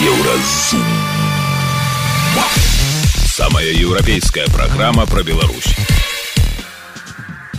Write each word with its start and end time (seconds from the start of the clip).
Еўразум. 0.00 0.84
Самая 3.26 3.66
еўрапейская 3.66 4.46
праграма 4.46 5.06
пра 5.06 5.24
Беларусь. 5.24 5.74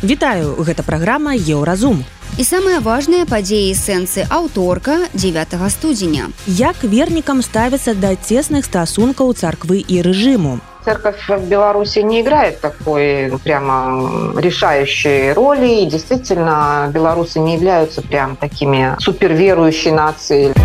Вітаю, 0.02 0.56
гэта 0.64 0.88
праграма 0.88 1.36
Еўразум. 1.36 2.06
І 2.40 2.46
самыя 2.48 2.80
важныя 2.80 3.28
падзеі 3.28 3.76
сэнсы 3.76 4.24
аўторка 4.32 5.12
9 5.12 5.68
студзеня. 5.68 6.32
Як 6.48 6.80
вернікам 6.88 7.44
ставяцца 7.44 7.92
да 7.92 8.16
цесных 8.16 8.64
стасункаў 8.64 9.36
царквы 9.36 9.84
і 9.84 10.00
рэжыму. 10.00 10.64
Церковь 10.86 11.20
в 11.28 11.44
Беларуси 11.44 12.00
не 12.00 12.22
играет 12.22 12.62
такой 12.62 13.36
прямо 13.44 14.32
решающей 14.40 15.34
роли. 15.34 15.84
И 15.84 15.92
действительно, 15.92 16.88
белорусы 16.88 17.40
не 17.40 17.56
являются 17.56 18.02
прям 18.02 18.38
такими 18.38 18.96
суперверующей 19.00 19.92
нацией. 19.92 20.56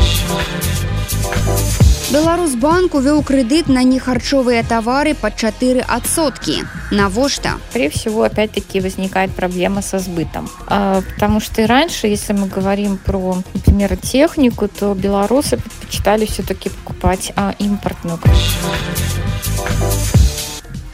Беларусбанк 2.15 2.95
увёў 2.95 3.25
крэдыт 3.27 3.67
на 3.67 3.83
нехарчовыя 3.83 4.63
тавары 4.63 5.15
под 5.19 5.35
4 5.35 5.83
адсоткі. 5.83 6.63
Навошта? 6.93 7.59
Скорее 7.71 7.91
всего, 7.91 8.23
опять-таки 8.23 8.79
возникает 8.79 9.33
проблема 9.33 9.83
со 9.83 9.99
сбытом. 9.99 10.49
А, 10.69 11.03
потому 11.15 11.41
что 11.41 11.63
и 11.63 11.67
раньше, 11.67 12.07
если 12.07 12.33
мы 12.33 12.47
говорим 12.47 12.99
про, 12.99 13.43
например, 13.53 13.97
технику, 13.97 14.69
то 14.69 14.95
белорусы 14.95 15.57
предпочитали 15.57 16.25
все-таки 16.27 16.71
покупать 16.71 17.33
а, 17.35 17.53
импортную. 17.59 18.21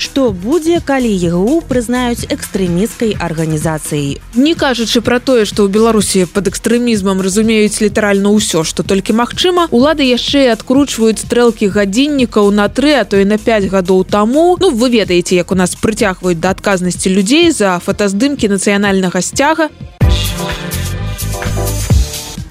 Што 0.01 0.33
будзе, 0.33 0.81
калі 0.81 1.13
ЕГУ 1.13 1.61
прызнаюць 1.69 2.25
экстрэміскай 2.33 3.13
арганізацыяй. 3.21 4.17
Не 4.33 4.55
кажучы 4.57 5.05
пра 5.05 5.21
тое, 5.21 5.45
што 5.45 5.69
ў 5.69 5.69
Беларусі 5.69 6.25
пад 6.25 6.49
экстрэмізмам 6.49 7.21
разумеюць 7.21 7.85
літаральна 7.85 8.33
ўсё, 8.33 8.65
што 8.65 8.81
толькі 8.81 9.13
магчыма, 9.21 9.69
улады 9.69 10.09
яшчэ 10.09 10.49
адкручваюць 10.57 11.21
стрэлкі 11.21 11.69
гадзіннікаў 11.77 12.49
на 12.49 12.73
тры, 12.73 12.97
а 12.97 13.05
то 13.05 13.21
і 13.21 13.29
на 13.29 13.37
5 13.37 13.69
гадоў 13.69 14.09
таму. 14.09 14.57
Ну 14.57 14.73
вы 14.73 14.89
ведаеце, 14.89 15.37
як 15.37 15.53
у 15.53 15.61
нас 15.61 15.77
прыцягваюць 15.77 16.41
да 16.41 16.57
адказнасці 16.57 17.13
людзей 17.13 17.53
за 17.53 17.77
фотаздымкі 17.77 18.49
нацыянальнага 18.49 19.21
сцяга. 19.21 19.69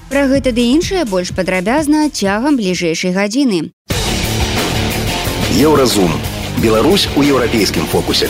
Пра 0.06 0.22
гэта 0.30 0.54
ды 0.54 0.70
іншае 0.70 1.02
больш 1.02 1.34
падрабязна 1.34 2.06
цягам 2.14 2.54
бліжэйшай 2.62 3.10
гадзіны. 3.10 3.74
Еўразум. 5.58 6.29
Беларусь 6.58 7.08
у 7.16 7.22
еўрапейскім 7.22 7.86
фокусе. 7.86 8.28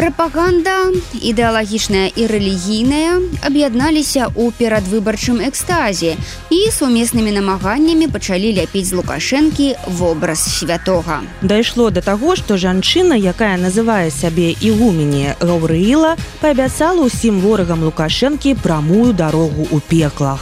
Прапаганда, 0.00 0.96
ідэалагічная 1.20 2.08
і 2.16 2.24
рэлігійная 2.24 3.20
аб'ядналіся 3.44 4.32
ў 4.32 4.48
перадвыбарчым 4.56 5.44
экстазе 5.44 6.16
і 6.48 6.60
сумеснымі 6.72 7.34
намаганнямі 7.36 8.08
пачалі 8.08 8.54
ляпіць 8.56 8.88
з 8.88 8.96
лукашэнкі 8.96 9.66
вобраз 10.00 10.40
святога. 10.40 11.20
Дайшло 11.42 11.90
да 11.90 12.00
таго, 12.00 12.32
што 12.32 12.56
жанчына, 12.56 13.18
якая 13.20 13.60
называе 13.60 14.08
сябе 14.08 14.56
ігуменне 14.56 15.36
Гаўрыла, 15.40 16.16
паабяцала 16.40 17.04
ўсім 17.04 17.44
ворагам 17.44 17.84
лукашэнкі 17.84 18.56
прамую 18.64 19.12
дарогу 19.12 19.68
ў 19.68 19.84
пеклах. 19.84 20.40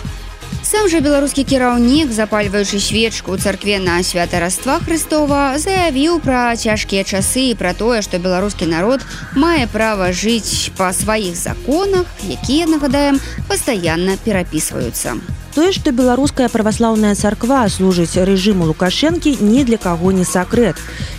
Сам 0.68 0.88
жа 0.92 1.00
беларускі 1.00 1.44
кіраўнік, 1.48 2.12
запальваючы 2.12 2.76
свечку 2.76 3.32
ў 3.32 3.40
царкве 3.40 3.78
на 3.80 4.02
святараства 4.04 4.76
Хрыстова, 4.84 5.56
заявіў 5.56 6.20
пра 6.20 6.52
цяжкія 6.60 7.08
часы 7.08 7.48
і 7.52 7.56
пра 7.56 7.72
тое, 7.72 8.02
што 8.04 8.20
беларускі 8.20 8.68
народ 8.68 9.00
мае 9.32 9.64
права 9.72 10.12
жыць 10.12 10.68
па 10.76 10.92
сваіх 10.92 11.32
законах, 11.40 12.04
якія, 12.20 12.68
нагадаем, 12.68 13.16
пастаянна 13.48 14.20
перапісваюцца. 14.20 15.16
Тое, 15.54 15.72
што 15.72 15.92
беларуская 15.92 16.48
праваслаўная 16.52 17.14
царква 17.14 17.64
служыць 17.72 18.14
рэжыму 18.14 18.68
лукашэнкі 18.68 19.38
ні 19.40 19.64
для 19.64 19.78
каго 19.78 20.12
не 20.12 20.24
сакрэт. 20.24 20.76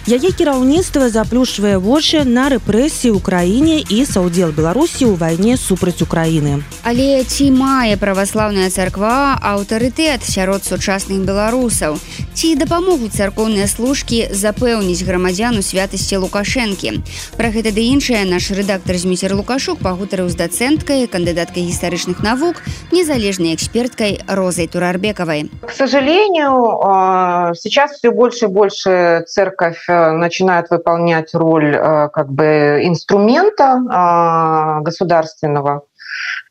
Яе 0.09 0.31
кіраўніцтва 0.33 1.09
заплюшвае 1.13 1.77
вочы 1.77 2.23
на 2.25 2.50
рэпрэсіі 2.50 3.13
ў 3.13 3.19
краіне 3.22 3.78
і 3.84 4.06
саўдзел 4.09 4.53
Беларусі 4.56 5.06
ў 5.06 5.13
вайне 5.19 5.57
супраць 5.57 6.01
Украіны. 6.01 6.63
Але 6.81 7.22
ці 7.25 7.51
мае 7.53 7.97
праваслаўная 8.00 8.69
царква 8.73 9.38
аўтарытэт 9.38 10.25
сярод 10.25 10.66
сучасных 10.66 11.25
беларусаў? 11.28 12.00
Ці 12.34 12.56
дапамогуць 12.56 13.13
царкоўныя 13.19 13.67
служкі 13.67 14.31
запэўніць 14.31 15.03
грамадзяну 15.03 15.61
святасці 15.61 16.23
лукашэнкі? 16.23 17.03
Пра 17.35 17.51
гэта 17.51 17.75
ды 17.75 17.84
іншае 17.91 18.23
наш 18.25 18.50
рэдактор 18.56 18.96
зміцер 18.96 19.35
Лукашук 19.35 19.84
пагутарыў 19.84 20.29
з 20.31 20.40
дацэнткай, 20.40 21.06
кандыдаткай 21.11 21.67
гістарычных 21.67 22.23
навук, 22.23 22.63
незалежнай 22.96 23.53
эксперткай 23.53 24.19
Розой 24.28 24.68
Турарбековой. 24.68 25.50
К 25.62 25.72
сожалению, 25.72 27.53
сейчас 27.56 27.94
все 27.94 28.12
больше 28.12 28.46
и 28.46 28.47
больше 28.47 29.24
церковь 29.28 29.85
начинает 29.88 30.69
выполнять 30.69 31.34
роль 31.34 31.75
как 32.13 32.31
бы 32.31 32.81
инструмента 32.84 34.79
государственного. 34.81 35.84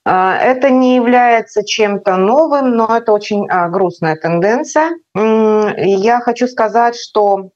Это 0.05 0.71
не 0.71 0.97
является 0.97 1.65
чем-то 1.65 2.17
новым, 2.17 2.77
но 2.77 2.97
это 2.97 3.12
очень 3.12 3.47
грустная 3.71 4.17
тенденция. 4.17 4.91
Я 5.15 6.21
хочу 6.21 6.49
сказать, 6.49 6.97
что 6.97 7.51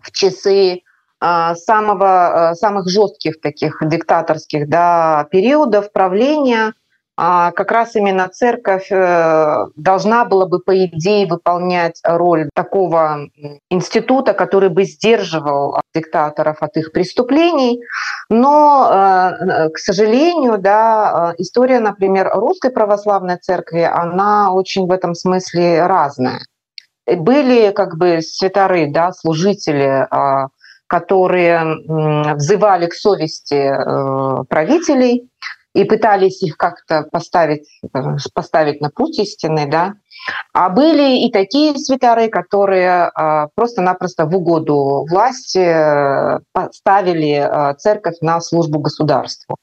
в 0.00 0.10
часы 0.12 0.82
самого, 1.20 2.52
самых 2.54 2.88
жестких 2.88 3.40
таких 3.40 3.78
диктаторских 3.82 4.68
да, 4.68 5.26
периодов 5.30 5.92
правления– 5.92 6.72
а 7.18 7.52
как 7.52 7.70
раз 7.70 7.96
именно 7.96 8.28
церковь 8.28 8.88
э, 8.90 9.66
должна 9.74 10.26
была 10.26 10.46
бы, 10.46 10.60
по 10.60 10.84
идее, 10.84 11.26
выполнять 11.26 11.98
роль 12.04 12.50
такого 12.54 13.28
института, 13.70 14.34
который 14.34 14.68
бы 14.68 14.84
сдерживал 14.84 15.80
диктаторов 15.94 16.58
от 16.60 16.76
их 16.76 16.92
преступлений. 16.92 17.80
Но, 18.28 18.90
э, 18.90 19.70
к 19.70 19.78
сожалению, 19.78 20.58
да, 20.58 21.34
история, 21.38 21.80
например, 21.80 22.30
русской 22.34 22.70
православной 22.70 23.38
церкви, 23.38 23.80
она 23.80 24.52
очень 24.52 24.86
в 24.86 24.90
этом 24.90 25.14
смысле 25.14 25.86
разная. 25.86 26.40
Были 27.06 27.70
как 27.70 27.96
бы 27.96 28.20
святары, 28.20 28.90
да, 28.90 29.12
служители, 29.12 30.06
которые 30.88 32.34
взывали 32.34 32.86
к 32.86 32.94
совести 32.94 33.54
э, 33.54 34.44
правителей, 34.48 35.28
и 35.76 35.84
пытались 35.84 36.42
их 36.42 36.56
как-то 36.56 37.02
поставить, 37.12 37.68
э, 37.82 38.16
поставить 38.32 38.80
на 38.80 38.88
путь 38.88 39.18
истины, 39.18 39.66
да. 39.70 39.92
А 40.54 40.70
были 40.70 41.26
и 41.26 41.30
такие 41.30 41.74
святары, 41.76 42.28
которые 42.28 43.10
а, 43.14 43.48
просто-напросто 43.54 44.24
в 44.24 44.34
угоду 44.34 45.04
власти 45.08 45.58
э, 45.58 46.38
ставили 46.72 47.34
э, 47.36 47.74
церковь 47.74 48.16
на 48.22 48.40
службу 48.40 48.78
государству. 48.78 49.56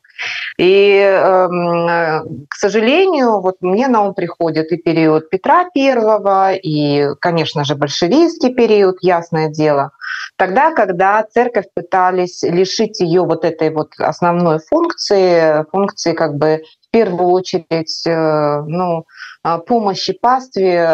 И, 0.59 0.99
эм, 0.99 2.45
к 2.47 2.55
сожалению, 2.55 3.41
вот 3.41 3.55
мне 3.61 3.87
на 3.87 4.03
ум 4.03 4.13
приходит 4.13 4.71
и 4.71 4.77
период 4.77 5.29
Петра 5.31 5.65
Первого, 5.73 6.53
и, 6.53 7.07
конечно 7.19 7.63
же, 7.63 7.75
большевистский 7.75 8.53
период, 8.53 8.97
ясное 9.01 9.49
дело. 9.49 9.91
Тогда, 10.37 10.73
когда 10.73 11.23
церковь 11.23 11.65
пытались 11.73 12.43
лишить 12.43 12.99
ее 12.99 13.21
вот 13.21 13.45
этой 13.45 13.69
вот 13.69 13.91
основной 13.97 14.59
функции, 14.59 15.63
функции 15.71 16.13
как 16.13 16.35
бы 16.35 16.63
в 16.81 16.91
первую 16.91 17.29
очередь, 17.29 18.05
э, 18.05 18.61
ну, 18.65 19.05
а, 19.43 19.59
помощи 19.59 20.13
пастве 20.13 20.85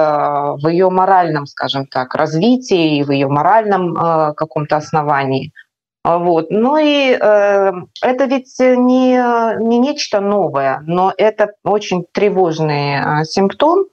в 0.61 0.67
ее 0.67 0.89
моральном, 0.89 1.45
скажем 1.45 1.85
так, 1.87 2.15
развитии 2.15 2.97
и 2.97 3.03
в 3.03 3.11
ее 3.11 3.27
моральном 3.27 3.95
э, 3.95 4.33
каком-то 4.33 4.77
основании– 4.77 5.51
вот. 6.03 6.49
Ну 6.49 6.77
и 6.77 7.11
э, 7.11 7.71
это 8.01 8.25
ведь 8.25 8.55
не, 8.59 9.57
не 9.61 9.79
нечто 9.79 10.21
новое, 10.21 10.81
но 10.85 11.13
это 11.17 11.51
очень 11.63 12.05
тревожный 12.13 12.95
э, 12.95 13.25
симптом 13.25 13.79
э, 13.81 13.85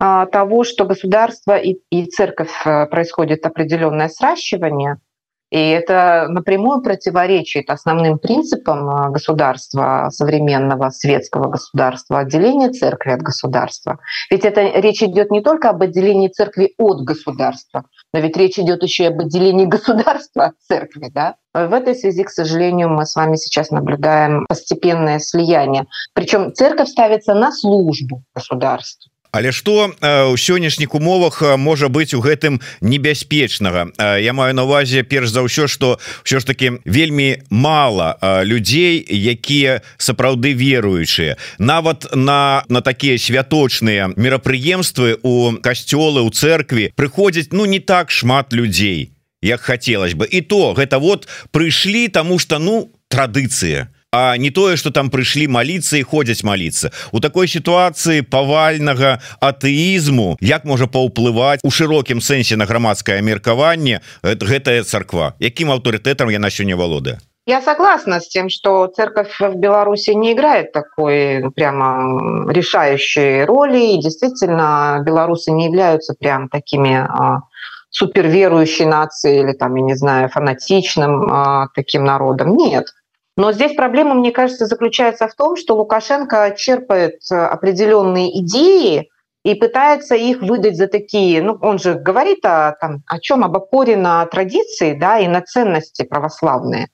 того, 0.00 0.64
что 0.64 0.86
государство 0.86 1.56
и, 1.56 1.78
и 1.90 2.06
церковь 2.06 2.50
э, 2.64 2.86
происходит 2.86 3.44
определенное 3.44 4.08
сращивание– 4.08 4.96
и 5.50 5.58
это 5.58 6.26
напрямую 6.28 6.80
противоречит 6.80 7.70
основным 7.70 8.18
принципам 8.18 8.88
а, 8.88 9.10
государства, 9.10 10.08
современного 10.12 10.90
светского 10.90 11.48
государства, 11.48 12.20
отделения 12.20 12.70
церкви 12.70 13.10
от 13.10 13.22
государства. 13.22 13.98
Ведь 14.30 14.44
это 14.44 14.62
речь 14.80 15.02
идет 15.02 15.32
не 15.32 15.40
только 15.40 15.70
об 15.70 15.82
отделении 15.82 16.28
церкви 16.28 16.72
от 16.78 17.02
государства, 17.02 17.84
но 18.12 18.20
ведь 18.20 18.36
речь 18.36 18.60
идет 18.60 18.84
еще 18.84 19.04
и 19.04 19.06
об 19.08 19.20
отделении 19.20 19.66
государства 19.66 20.46
от 20.46 20.54
церкви. 20.68 21.10
Да? 21.12 21.34
В 21.52 21.72
этой 21.72 21.96
связи, 21.96 22.22
к 22.22 22.30
сожалению, 22.30 22.88
мы 22.88 23.04
с 23.04 23.16
вами 23.16 23.34
сейчас 23.34 23.70
наблюдаем 23.72 24.46
постепенное 24.48 25.18
слияние. 25.18 25.86
Причем 26.14 26.54
церковь 26.54 26.88
ставится 26.88 27.34
на 27.34 27.50
службу 27.50 28.22
государству. 28.36 29.09
Але 29.32 29.52
што 29.52 29.94
ў 30.02 30.34
сённяшніх 30.34 30.94
умовах 30.94 31.42
можа 31.56 31.88
быць 31.88 32.14
у 32.14 32.20
гэтым 32.20 32.60
небяспечнага? 32.80 33.94
Я 34.18 34.32
маю 34.32 34.54
на 34.54 34.64
увазе 34.66 35.02
перш 35.02 35.30
за 35.30 35.46
ўсё 35.46 35.68
что 35.70 35.98
ўсё 36.26 36.40
ж 36.40 36.44
таки 36.44 36.82
вельмі 36.84 37.42
мало 37.50 38.18
людзей 38.42 39.06
якія 39.06 39.82
сапраўды 39.98 40.52
веруючыя. 40.52 41.36
Нават 41.58 42.10
на 42.14 42.64
на 42.68 42.80
такія 42.80 43.18
святочныя 43.18 44.10
мерапрыемствы 44.16 45.18
у 45.22 45.54
касцёлы 45.62 46.26
у 46.26 46.30
церкві 46.30 46.92
прыходзіць 46.96 47.52
ну 47.52 47.66
не 47.66 47.78
так 47.78 48.10
шмат 48.10 48.52
людзей 48.52 49.12
як 49.42 49.60
хотелось 49.60 50.14
бы 50.14 50.26
і 50.26 50.40
то 50.40 50.74
гэта 50.74 50.98
вот 50.98 51.28
прыйшлі 51.50 52.08
тому 52.08 52.38
что 52.38 52.58
ну 52.58 52.92
традыцыя 53.08 53.88
а 54.12 54.36
не 54.36 54.50
тое 54.50 54.76
что 54.76 54.90
там 54.90 55.10
прыйшлі 55.10 55.46
маліцца 55.54 55.98
і 55.98 56.02
ходзяць 56.02 56.42
маліцца 56.42 56.90
у 57.12 57.20
такой 57.22 57.46
сітуацыі 57.46 58.26
павальнага 58.26 59.20
атэізму 59.38 60.36
як 60.42 60.66
можа 60.66 60.90
паўплываць 60.90 61.62
у 61.62 61.70
шырокім 61.70 62.18
сэнсе 62.18 62.58
на 62.58 62.66
грамадскае 62.66 63.22
меркаванне 63.22 64.00
гэтая 64.22 64.82
царква 64.82 65.34
якім 65.38 65.70
аўтарытэтам 65.78 66.34
яна 66.34 66.50
сёння 66.50 66.76
валодае 66.76 67.18
Я 67.46 67.62
согласна 67.62 68.20
с 68.20 68.28
тем, 68.28 68.48
что 68.48 68.86
церковь 68.86 69.40
в 69.40 69.54
Беларуси 69.56 70.10
не 70.10 70.34
играет 70.34 70.72
такой 70.72 71.50
прямо 71.56 72.52
решающей 72.52 73.44
роли. 73.44 73.94
И 73.94 74.00
действительно, 74.00 75.02
белорусы 75.04 75.50
не 75.50 75.64
являются 75.64 76.14
прям 76.14 76.48
такими 76.48 77.08
суперверующей 77.88 78.84
нацией 78.84 79.40
или 79.40 79.52
там, 79.52 79.74
я 79.74 79.82
не 79.82 79.96
знаю, 79.96 80.28
фанатичным 80.28 81.68
таким 81.74 82.04
народом. 82.04 82.56
Нет. 82.56 82.92
Но 83.40 83.52
здесь 83.52 83.74
проблема, 83.74 84.12
мне 84.14 84.32
кажется, 84.32 84.66
заключается 84.66 85.26
в 85.26 85.34
том, 85.34 85.56
что 85.56 85.74
Лукашенко 85.74 86.54
черпает 86.58 87.20
определенные 87.30 88.38
идеи 88.40 89.08
и 89.46 89.54
пытается 89.54 90.14
их 90.14 90.42
выдать 90.42 90.76
за 90.76 90.88
такие, 90.88 91.40
ну, 91.40 91.56
он 91.62 91.78
же 91.78 91.94
говорит 91.94 92.44
о, 92.44 92.76
там, 92.78 93.02
о 93.06 93.18
чем, 93.18 93.42
об 93.42 93.56
опоре 93.56 93.96
на 93.96 94.26
традиции, 94.26 94.92
да, 94.92 95.18
и 95.20 95.26
на 95.26 95.40
ценности 95.40 96.02
православные. 96.02 96.88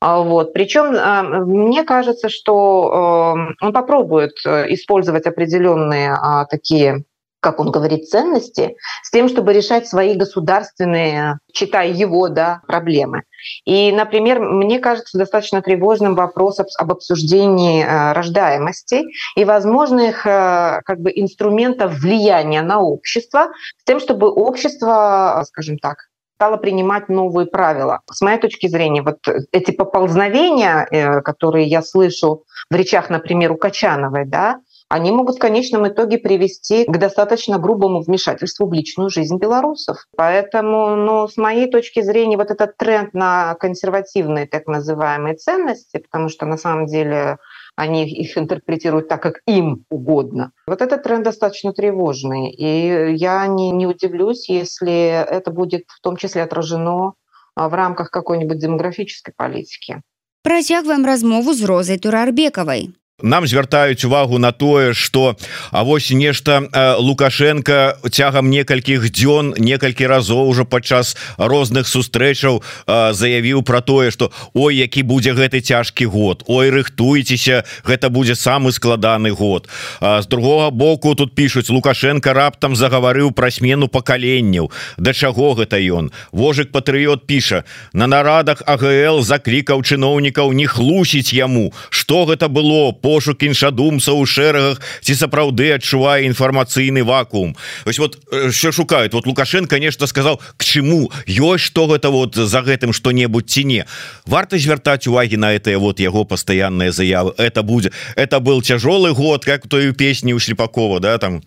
А, 0.00 0.20
вот. 0.20 0.52
Причем 0.52 0.94
а, 0.96 1.24
мне 1.24 1.82
кажется, 1.82 2.28
что 2.28 3.34
эм, 3.34 3.56
он 3.60 3.72
попробует 3.72 4.34
э, 4.46 4.72
использовать 4.72 5.26
определенные 5.26 6.12
а, 6.12 6.44
такие 6.44 7.02
как 7.40 7.58
он 7.58 7.70
говорит, 7.70 8.08
ценности, 8.08 8.76
с 9.02 9.10
тем, 9.10 9.28
чтобы 9.28 9.52
решать 9.52 9.88
свои 9.88 10.14
государственные, 10.14 11.38
читая 11.52 11.88
его, 11.88 12.28
да, 12.28 12.60
проблемы. 12.66 13.22
И, 13.64 13.90
например, 13.92 14.40
мне 14.40 14.78
кажется 14.78 15.18
достаточно 15.18 15.62
тревожным 15.62 16.14
вопрос 16.14 16.60
об 16.60 16.92
обсуждении 16.92 17.82
э, 17.82 18.12
рождаемости 18.12 19.04
и 19.36 19.44
возможных 19.44 20.26
э, 20.26 20.82
как 20.84 21.00
бы, 21.00 21.10
инструментов 21.14 21.94
влияния 21.94 22.62
на 22.62 22.80
общество, 22.80 23.48
с 23.78 23.84
тем, 23.84 24.00
чтобы 24.00 24.30
общество, 24.30 25.42
скажем 25.46 25.78
так, 25.78 26.10
стало 26.40 26.56
принимать 26.56 27.10
новые 27.10 27.46
правила. 27.46 28.00
С 28.10 28.22
моей 28.22 28.38
точки 28.38 28.66
зрения, 28.66 29.02
вот 29.02 29.18
эти 29.52 29.72
поползновения, 29.72 30.86
э, 30.90 31.20
которые 31.20 31.66
я 31.66 31.82
слышу 31.82 32.44
в 32.70 32.74
речах, 32.74 33.10
например, 33.10 33.52
у 33.52 33.56
Качановой, 33.56 34.24
да, 34.26 34.60
они 34.90 35.12
могут 35.12 35.36
в 35.36 35.38
конечном 35.38 35.86
итоге 35.86 36.18
привести 36.18 36.84
к 36.84 36.98
достаточно 36.98 37.58
грубому 37.58 38.02
вмешательству 38.02 38.66
в 38.66 38.72
личную 38.72 39.08
жизнь 39.08 39.38
белорусов. 39.38 40.06
Поэтому, 40.16 40.96
ну, 40.96 41.28
с 41.28 41.36
моей 41.36 41.70
точки 41.70 42.02
зрения, 42.02 42.36
вот 42.36 42.50
этот 42.50 42.76
тренд 42.76 43.14
на 43.14 43.54
консервативные 43.54 44.48
так 44.48 44.66
называемые 44.66 45.36
ценности, 45.36 45.98
потому 45.98 46.28
что 46.28 46.44
на 46.44 46.56
самом 46.56 46.86
деле 46.86 47.38
они 47.76 48.04
их 48.04 48.36
интерпретируют 48.36 49.06
так, 49.06 49.22
как 49.22 49.42
им 49.46 49.84
угодно. 49.90 50.50
Вот 50.66 50.82
этот 50.82 51.04
тренд 51.04 51.22
достаточно 51.22 51.72
тревожный. 51.72 52.50
И 52.50 53.14
я 53.14 53.46
не, 53.46 53.70
не 53.70 53.86
удивлюсь, 53.86 54.48
если 54.48 55.24
это 55.24 55.52
будет 55.52 55.84
в 55.86 56.00
том 56.00 56.16
числе 56.16 56.42
отражено 56.42 57.14
а, 57.54 57.68
в 57.68 57.74
рамках 57.74 58.10
какой-нибудь 58.10 58.58
демографической 58.58 59.32
политики. 59.36 60.02
Працягваем 60.42 61.06
размову 61.06 61.54
з 61.54 61.64
розай 61.64 61.98
турарбекавай 61.98 62.90
нам 63.22 63.46
звяртаюць 63.46 64.04
увагу 64.04 64.38
на 64.38 64.52
тое 64.52 64.94
что 64.94 65.36
А 65.70 65.82
вось 65.82 66.10
нешта 66.10 66.96
лукашенко 66.98 67.98
цягам 68.10 68.50
некалькіх 68.50 69.10
дзён 69.10 69.54
некалькі 69.58 70.06
разоў 70.06 70.48
уже 70.48 70.64
падчас 70.64 71.16
розных 71.36 71.88
сустрэчаў 71.88 72.62
заявіў 72.86 73.62
про 73.62 73.80
тое 73.80 74.10
что 74.10 74.30
ой 74.54 74.76
які 74.76 75.02
будзе 75.02 75.32
гэты 75.32 75.60
цяжкі 75.60 76.06
год 76.06 76.44
Ой 76.46 76.70
рыхтуйцеся 76.70 77.64
гэта 77.84 78.10
будзе 78.10 78.34
самы 78.34 78.72
складаны 78.72 79.30
год 79.30 79.68
з 80.00 80.26
другого 80.26 80.70
боку 80.70 81.14
тут 81.14 81.34
пишутць 81.34 81.70
лукашенко 81.70 82.32
раптам 82.32 82.76
загаварыў 82.76 83.32
пра 83.32 83.50
смену 83.50 83.88
пакаленняў 83.88 84.70
да 84.96 85.12
чаго 85.12 85.54
гэта 85.54 85.80
ён? 85.80 86.10
Вожык 86.32 86.72
патрыот 86.72 87.26
піша 87.26 87.64
на 87.92 88.06
нарадах 88.06 88.62
АГЛ 88.66 89.22
заклікаў 89.22 89.82
чыноўнікаў 89.82 90.52
не 90.52 90.66
хлусіць 90.66 91.32
яму. 91.32 91.72
Что 91.90 92.24
гэта 92.24 92.48
было? 92.48 92.92
По 92.92 93.09
пошук 93.10 93.42
іншадумца 93.42 94.14
ў 94.14 94.22
шэрагах 94.22 94.78
ці 95.02 95.18
сапраўды 95.18 95.74
адчувае 95.74 96.30
інфармацыйны 96.30 97.02
вакуум. 97.02 97.58
Ось 97.82 97.98
вот 97.98 98.22
що 98.54 98.70
шукают 98.70 99.14
вот 99.14 99.26
лукашенко 99.26 99.82
нешта 99.82 100.06
сказал 100.06 100.38
к 100.56 100.62
чему 100.62 101.10
ёсць 101.26 101.66
что 101.66 101.90
гэта 101.90 102.14
вот 102.14 102.38
за 102.38 102.62
гэтым 102.62 102.94
что-небудзь 102.94 103.50
ці 103.50 103.64
не? 103.66 103.82
Варта 104.30 104.58
звяртаць 104.62 105.10
увагі 105.10 105.42
на 105.42 105.50
это 105.58 105.74
вот 105.78 105.98
яго 105.98 106.22
пастаянная 106.24 106.92
заявы. 106.94 107.34
Это 107.36 107.66
будзе 107.66 107.90
это 108.14 108.38
был 108.38 108.62
цяжолы 108.62 109.10
год 109.10 109.44
как 109.44 109.66
той 109.66 109.90
песні 109.92 110.34
у 110.34 110.38
шлепакова 110.38 111.00
да 111.00 111.18
там? 111.18 111.42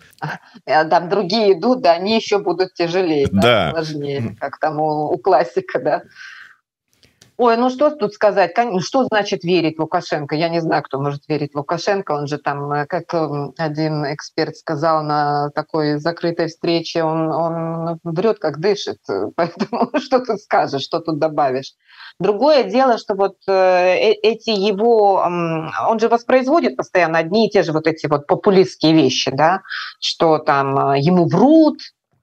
Там 0.68 1.08
другие 1.08 1.56
идут 1.56 1.80
да 1.80 1.96
они 1.96 2.16
еще 2.16 2.38
будут 2.38 2.74
тяжелее 2.74 3.26
да, 3.32 3.72
да. 3.72 4.22
как 4.38 4.60
там 4.60 4.80
у, 4.80 5.08
у 5.08 5.16
классика 5.16 5.80
да 5.80 6.02
Ой, 7.36 7.56
ну 7.56 7.68
что 7.68 7.90
тут 7.90 8.12
сказать? 8.12 8.52
Что 8.78 9.04
значит 9.04 9.42
верить 9.42 9.78
Лукашенко? 9.80 10.36
Я 10.36 10.48
не 10.48 10.60
знаю, 10.60 10.84
кто 10.84 11.00
может 11.00 11.28
верить 11.28 11.54
Лукашенко. 11.56 12.12
Он 12.12 12.28
же 12.28 12.38
там, 12.38 12.72
э, 12.72 12.86
как 12.86 13.12
эм, 13.12 13.52
один 13.58 14.04
эксперт 14.04 14.56
сказал 14.56 15.02
на 15.02 15.50
такой 15.50 15.98
закрытой 15.98 16.46
встрече, 16.46 17.02
он, 17.02 17.32
он 17.32 17.98
врет, 18.04 18.38
как 18.38 18.60
дышит. 18.60 18.98
Поэтому 19.36 19.90
что 19.98 20.20
тут 20.20 20.40
скажешь, 20.42 20.82
что 20.82 21.00
тут 21.00 21.18
добавишь? 21.18 21.72
Другое 22.20 22.62
дело, 22.62 22.98
что 22.98 23.16
вот 23.16 23.36
э, 23.48 23.52
э, 23.52 24.12
эти 24.22 24.50
его... 24.50 25.14
Он 25.14 25.98
же 25.98 26.08
воспроизводит 26.08 26.76
постоянно 26.76 27.18
одни 27.18 27.48
и 27.48 27.50
те 27.50 27.64
же 27.64 27.72
вот 27.72 27.88
эти 27.88 28.06
вот 28.06 28.28
популистские 28.28 28.92
вещи, 28.92 29.32
да, 29.32 29.62
что 29.98 30.38
там 30.38 30.94
ему 30.94 31.26
врут, 31.26 31.78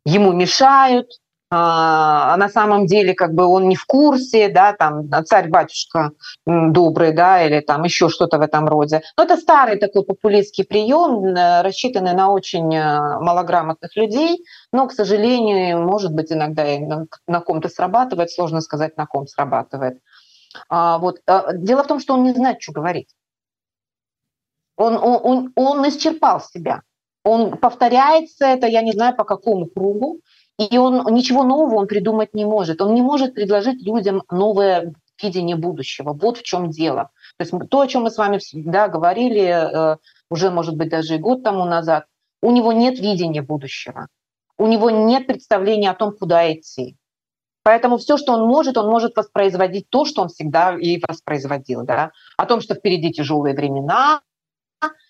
ему 0.06 0.32
мешают, 0.32 1.08
а 1.54 2.38
на 2.38 2.48
самом 2.48 2.86
деле 2.86 3.14
как 3.14 3.34
бы 3.34 3.46
он 3.46 3.68
не 3.68 3.76
в 3.76 3.86
курсе, 3.86 4.48
да, 4.48 4.72
там 4.72 5.10
царь-батюшка 5.26 6.12
добрый, 6.46 7.12
да, 7.12 7.46
или 7.46 7.60
там 7.60 7.84
еще 7.84 8.08
что-то 8.08 8.38
в 8.38 8.42
этом 8.42 8.68
роде. 8.70 9.02
Но 9.18 9.26
это 9.26 9.36
старый 9.36 9.78
такой 9.78 10.06
популистский 10.06 10.64
прием, 10.64 11.26
э, 11.26 11.62
рассчитанный 11.62 12.14
на 12.14 12.32
очень 12.32 12.74
э, 12.74 13.20
малограмотных 13.20 13.98
людей, 13.98 14.46
но, 14.72 14.88
к 14.88 14.94
сожалению, 14.94 15.82
может 15.82 16.14
быть, 16.14 16.32
иногда 16.32 16.66
и 16.66 16.80
на, 16.80 17.06
на 17.28 17.42
ком-то 17.42 17.68
срабатывает, 17.68 18.32
сложно 18.32 18.62
сказать, 18.62 18.96
на 18.96 19.06
ком 19.06 19.28
срабатывает. 19.28 20.00
А, 20.70 21.00
вот. 21.00 21.20
А, 21.28 21.52
дело 21.54 21.84
в 21.84 21.88
том, 21.88 22.00
что 22.00 22.14
он 22.14 22.24
не 22.24 22.32
знает, 22.32 22.62
что 22.62 22.72
говорить. 22.72 23.10
Он, 24.78 24.96
он, 24.96 25.20
он, 25.22 25.52
он 25.56 25.90
исчерпал 25.90 26.40
себя. 26.40 26.82
Он 27.24 27.58
повторяется 27.58 28.46
это, 28.46 28.68
я 28.68 28.82
не 28.82 28.94
знаю 28.94 29.16
по 29.16 29.26
какому 29.26 29.68
кругу, 29.68 30.22
и 30.58 30.78
он 30.78 31.14
ничего 31.14 31.44
нового 31.44 31.76
он 31.76 31.88
придумать 31.88 32.34
не 32.34 32.46
может. 32.46 32.82
Он 32.82 32.94
не 32.94 33.02
может 33.02 33.34
предложить 33.34 33.82
людям 33.82 34.24
новое 34.30 34.94
видение 35.22 35.56
будущего. 35.56 36.14
Вот 36.14 36.38
в 36.38 36.44
чем 36.44 36.70
дело. 36.70 37.12
То 37.38 37.44
есть 37.44 37.70
то, 37.70 37.82
о 37.82 37.88
чем 37.88 38.04
мы 38.04 38.12
с 38.12 38.18
вами 38.18 38.38
всегда 38.38 38.88
говорили, 38.88 39.42
э, 39.42 39.98
уже, 40.30 40.50
может 40.50 40.76
быть, 40.76 40.90
даже 40.90 41.16
и 41.16 41.20
год 41.20 41.44
тому 41.44 41.66
назад, 41.66 42.06
у 42.42 42.52
него 42.52 42.72
нет 42.72 43.00
видения 43.00 43.42
будущего. 43.42 44.08
У 44.58 44.68
него 44.68 44.90
нет 44.90 45.28
представления 45.28 45.90
о 45.90 45.96
том, 45.96 46.16
куда 46.16 46.52
идти. 46.52 46.98
Поэтому 47.64 47.98
все, 47.98 48.18
что 48.18 48.34
он 48.34 48.48
может, 48.48 48.78
он 48.78 48.90
может 48.90 49.16
воспроизводить 49.16 49.90
то, 49.90 50.06
что 50.06 50.24
он 50.24 50.30
всегда 50.30 50.76
и 50.78 51.00
воспроизводил. 51.08 51.84
Да? 51.84 52.12
О 52.38 52.46
том, 52.46 52.62
что 52.62 52.74
впереди 52.74 53.12
тяжелые 53.12 53.56
времена, 53.56 54.22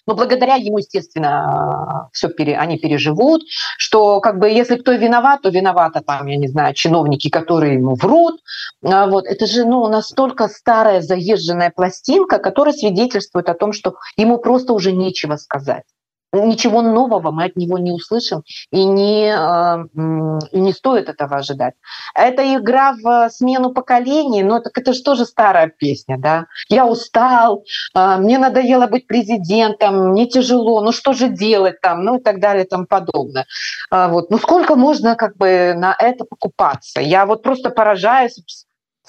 но 0.07 0.15
благодаря 0.15 0.55
ему, 0.55 0.79
естественно, 0.79 2.09
все 2.11 2.29
пере, 2.29 2.57
они 2.57 2.77
переживут, 2.77 3.43
что 3.77 4.19
как 4.19 4.39
бы 4.39 4.49
если 4.49 4.77
кто 4.77 4.93
виноват, 4.93 5.41
то 5.41 5.49
виновата 5.49 6.01
там, 6.01 6.27
я 6.27 6.37
не 6.37 6.47
знаю, 6.47 6.73
чиновники, 6.73 7.29
которые 7.29 7.75
ему 7.75 7.95
врут. 7.95 8.41
А 8.83 9.07
вот. 9.07 9.25
Это 9.25 9.45
же 9.45 9.65
ну, 9.65 9.87
настолько 9.87 10.47
старая 10.47 11.01
заезженная 11.01 11.71
пластинка, 11.71 12.39
которая 12.39 12.73
свидетельствует 12.73 13.49
о 13.49 13.53
том, 13.53 13.73
что 13.73 13.95
ему 14.17 14.37
просто 14.37 14.73
уже 14.73 14.91
нечего 14.91 15.35
сказать. 15.35 15.83
Ничего 16.33 16.81
нового 16.81 17.31
мы 17.31 17.45
от 17.45 17.55
него 17.55 17.77
не 17.77 17.91
услышим 17.91 18.43
и 18.71 18.83
не, 18.85 19.29
и 19.31 20.59
не 20.59 20.73
стоит 20.73 21.09
этого 21.09 21.37
ожидать. 21.37 21.73
Это 22.15 22.41
игра 22.55 22.93
в 22.93 23.29
смену 23.29 23.73
поколений, 23.73 24.43
но 24.43 24.59
так 24.59 24.77
это 24.77 24.93
же 24.93 25.01
тоже 25.03 25.25
старая 25.25 25.67
песня, 25.67 26.17
да. 26.17 26.45
Я 26.69 26.85
устал, 26.85 27.63
мне 27.93 28.37
надоело 28.37 28.87
быть 28.87 29.07
президентом, 29.07 30.11
мне 30.11 30.27
тяжело, 30.27 30.81
ну 30.81 30.91
что 30.91 31.13
же 31.13 31.29
делать 31.29 31.81
там, 31.81 32.03
ну 32.03 32.17
и 32.17 32.21
так 32.21 32.39
далее 32.39 32.65
и 32.65 32.67
тому 32.67 32.85
подобное. 32.85 33.45
Вот. 33.89 34.29
Ну 34.29 34.37
сколько 34.37 34.75
можно 34.75 35.15
как 35.15 35.37
бы 35.37 35.73
на 35.75 35.95
это 35.97 36.25
покупаться? 36.25 37.01
Я 37.01 37.25
вот 37.25 37.43
просто 37.43 37.69
поражаюсь 37.69 38.39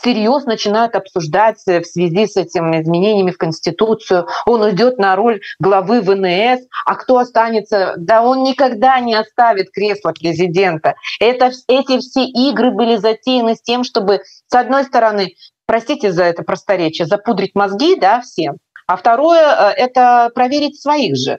всерьез 0.02 0.44
начинают 0.44 0.96
обсуждать 0.96 1.58
в 1.64 1.84
связи 1.84 2.26
с 2.26 2.36
этими 2.36 2.82
изменениями 2.82 3.30
в 3.30 3.38
Конституцию. 3.38 4.26
Он 4.46 4.62
уйдет 4.62 4.98
на 4.98 5.14
роль 5.14 5.40
главы 5.60 6.00
ВНС, 6.00 6.66
а 6.84 6.94
кто 6.96 7.18
останется? 7.18 7.94
Да 7.96 8.22
он 8.22 8.42
никогда 8.42 8.98
не 9.00 9.14
оставит 9.14 9.70
кресло 9.70 10.12
президента. 10.12 10.96
Это, 11.20 11.52
эти 11.68 11.98
все 11.98 12.24
игры 12.24 12.72
были 12.72 12.96
затеяны 12.96 13.54
с 13.54 13.62
тем, 13.62 13.84
чтобы, 13.84 14.22
с 14.46 14.54
одной 14.54 14.84
стороны, 14.84 15.36
простите 15.66 16.12
за 16.12 16.24
это 16.24 16.42
просторечие, 16.42 17.06
запудрить 17.06 17.54
мозги 17.54 17.94
да, 17.96 18.20
всем, 18.20 18.56
а 18.86 18.96
второе 18.96 19.40
э,– 19.40 19.70
это 19.76 20.30
проверить 20.34 20.80
своих 20.80 21.16
же. 21.16 21.38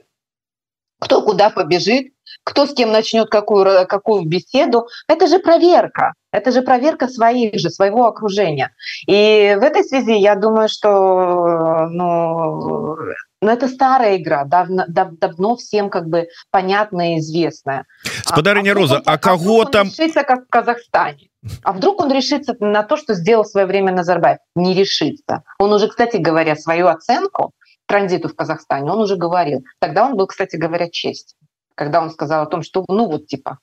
Кто 1.00 1.20
куда 1.22 1.50
побежит, 1.50 2.13
кто 2.42 2.66
с 2.66 2.74
кем 2.74 2.92
начнет 2.92 3.28
какую, 3.28 3.86
какую 3.86 4.24
беседу. 4.26 4.88
Это 5.08 5.26
же 5.26 5.38
проверка. 5.38 6.14
Это 6.32 6.50
же 6.50 6.62
проверка 6.62 7.08
своих 7.08 7.60
же, 7.60 7.70
своего 7.70 8.06
окружения. 8.06 8.70
И 9.06 9.56
в 9.58 9.62
этой 9.62 9.84
связи 9.84 10.14
я 10.14 10.34
думаю, 10.34 10.68
что 10.68 11.86
ну, 11.90 12.96
ну, 13.40 13.50
это 13.50 13.68
старая 13.68 14.16
игра, 14.16 14.44
давно, 14.44 14.84
дав, 14.88 15.18
давно 15.18 15.56
всем 15.56 15.90
как 15.90 16.08
бы 16.08 16.28
понятная 16.50 17.16
и 17.16 17.18
известная. 17.18 17.84
Спадарыня 18.24 18.72
а, 18.72 18.74
Роза, 18.74 19.02
а, 19.04 19.12
а 19.12 19.18
кого 19.18 19.60
а 19.60 19.66
там... 19.66 19.88
решится, 19.88 20.24
как 20.24 20.46
в 20.46 20.48
Казахстане. 20.48 21.28
А 21.62 21.72
вдруг 21.72 22.00
он 22.00 22.10
решится 22.10 22.56
на 22.58 22.82
то, 22.82 22.96
что 22.96 23.14
сделал 23.14 23.44
в 23.44 23.48
свое 23.48 23.66
время 23.66 23.92
Назарбаев? 23.92 24.38
Не 24.54 24.74
решится. 24.74 25.42
Он 25.58 25.72
уже, 25.72 25.88
кстати 25.88 26.16
говоря, 26.16 26.56
свою 26.56 26.86
оценку 26.86 27.52
транзиту 27.86 28.28
в 28.28 28.34
Казахстане, 28.34 28.90
он 28.90 29.00
уже 29.00 29.16
говорил. 29.16 29.62
Тогда 29.78 30.06
он 30.06 30.16
был, 30.16 30.26
кстати 30.26 30.56
говоря, 30.56 30.88
честь. 30.88 31.36
Когда 31.74 32.00
он 32.00 32.10
сказал 32.10 32.42
о 32.42 32.46
том, 32.46 32.62
что, 32.62 32.84
ну 32.88 33.06
вот, 33.06 33.26
типа, 33.26 33.58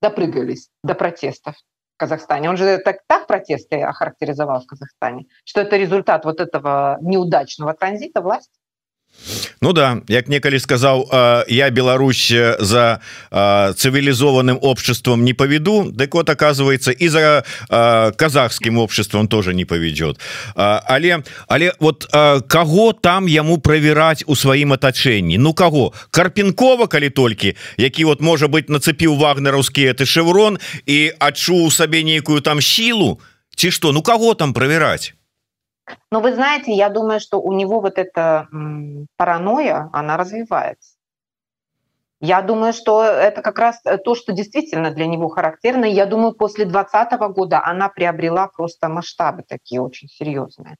допрыгались 0.00 0.70
до 0.82 0.94
протестов 0.94 1.56
в 1.94 1.98
Казахстане. 1.98 2.48
Он 2.48 2.56
же 2.56 2.78
так, 2.78 2.98
так 3.06 3.26
протесты 3.26 3.82
охарактеризовал 3.82 4.60
в 4.60 4.66
Казахстане, 4.66 5.26
что 5.44 5.60
это 5.60 5.76
результат 5.76 6.24
вот 6.24 6.40
этого 6.40 6.98
неудачного 7.00 7.74
транзита 7.74 8.20
власти. 8.20 8.57
Ну 9.60 9.72
да 9.72 10.00
як 10.08 10.28
некалі 10.28 10.58
сказаў 10.62 11.08
я 11.48 11.70
Беларусь 11.70 12.32
за 12.58 13.00
цывілізованным 13.30 14.58
обществом 14.62 15.24
не 15.24 15.34
поведу 15.34 15.90
дык 15.90 16.14
вот 16.14 16.30
оказывается 16.30 16.92
и 16.92 17.08
за 17.08 17.44
казахским 18.16 18.78
обществом 18.78 19.28
тоже 19.28 19.54
не 19.54 19.64
поведет 19.64 20.18
але 20.54 21.22
але 21.48 21.72
вот 21.80 22.06
кого 22.48 22.92
там 22.92 23.26
яму 23.26 23.58
проверять 23.58 24.24
у 24.26 24.36
сваім 24.36 24.72
атачэнні? 24.72 25.38
Ну 25.38 25.52
кого 25.52 25.92
карпенкова 26.10 26.86
калі 26.86 27.10
толькі 27.10 27.56
які 27.76 28.04
вот 28.04 28.20
можа 28.20 28.46
быть 28.46 28.70
нацепіў 28.70 29.16
вагнераўскі 29.16 29.92
это 29.92 30.06
шеврон 30.06 30.58
і 30.86 31.12
адчуў 31.18 31.70
сабе 31.70 32.02
нейкую 32.02 32.40
там 32.40 32.62
силу 32.62 33.20
ці 33.56 33.70
что 33.70 33.92
ну 33.92 34.02
кого 34.02 34.34
там 34.34 34.52
проверять 34.52 35.17
Но 36.10 36.20
вы 36.20 36.32
знаете, 36.34 36.72
я 36.72 36.88
думаю, 36.88 37.20
что 37.20 37.40
у 37.40 37.52
него 37.52 37.80
вот 37.80 37.98
эта 37.98 38.48
паранойя, 39.16 39.90
она 39.92 40.16
развивается. 40.16 40.98
Я 42.20 42.42
думаю, 42.42 42.72
что 42.72 43.04
это 43.04 43.42
как 43.42 43.58
раз 43.58 43.80
э, 43.84 43.96
то, 43.96 44.16
что 44.16 44.32
действительно 44.32 44.90
для 44.90 45.06
него 45.06 45.28
характерно. 45.28 45.84
Я 45.84 46.04
думаю, 46.04 46.32
после 46.32 46.64
2020 46.64 47.20
года 47.32 47.62
она 47.64 47.88
приобрела 47.88 48.48
просто 48.48 48.88
масштабы 48.88 49.44
такие 49.46 49.80
очень 49.80 50.08
серьезные. 50.08 50.76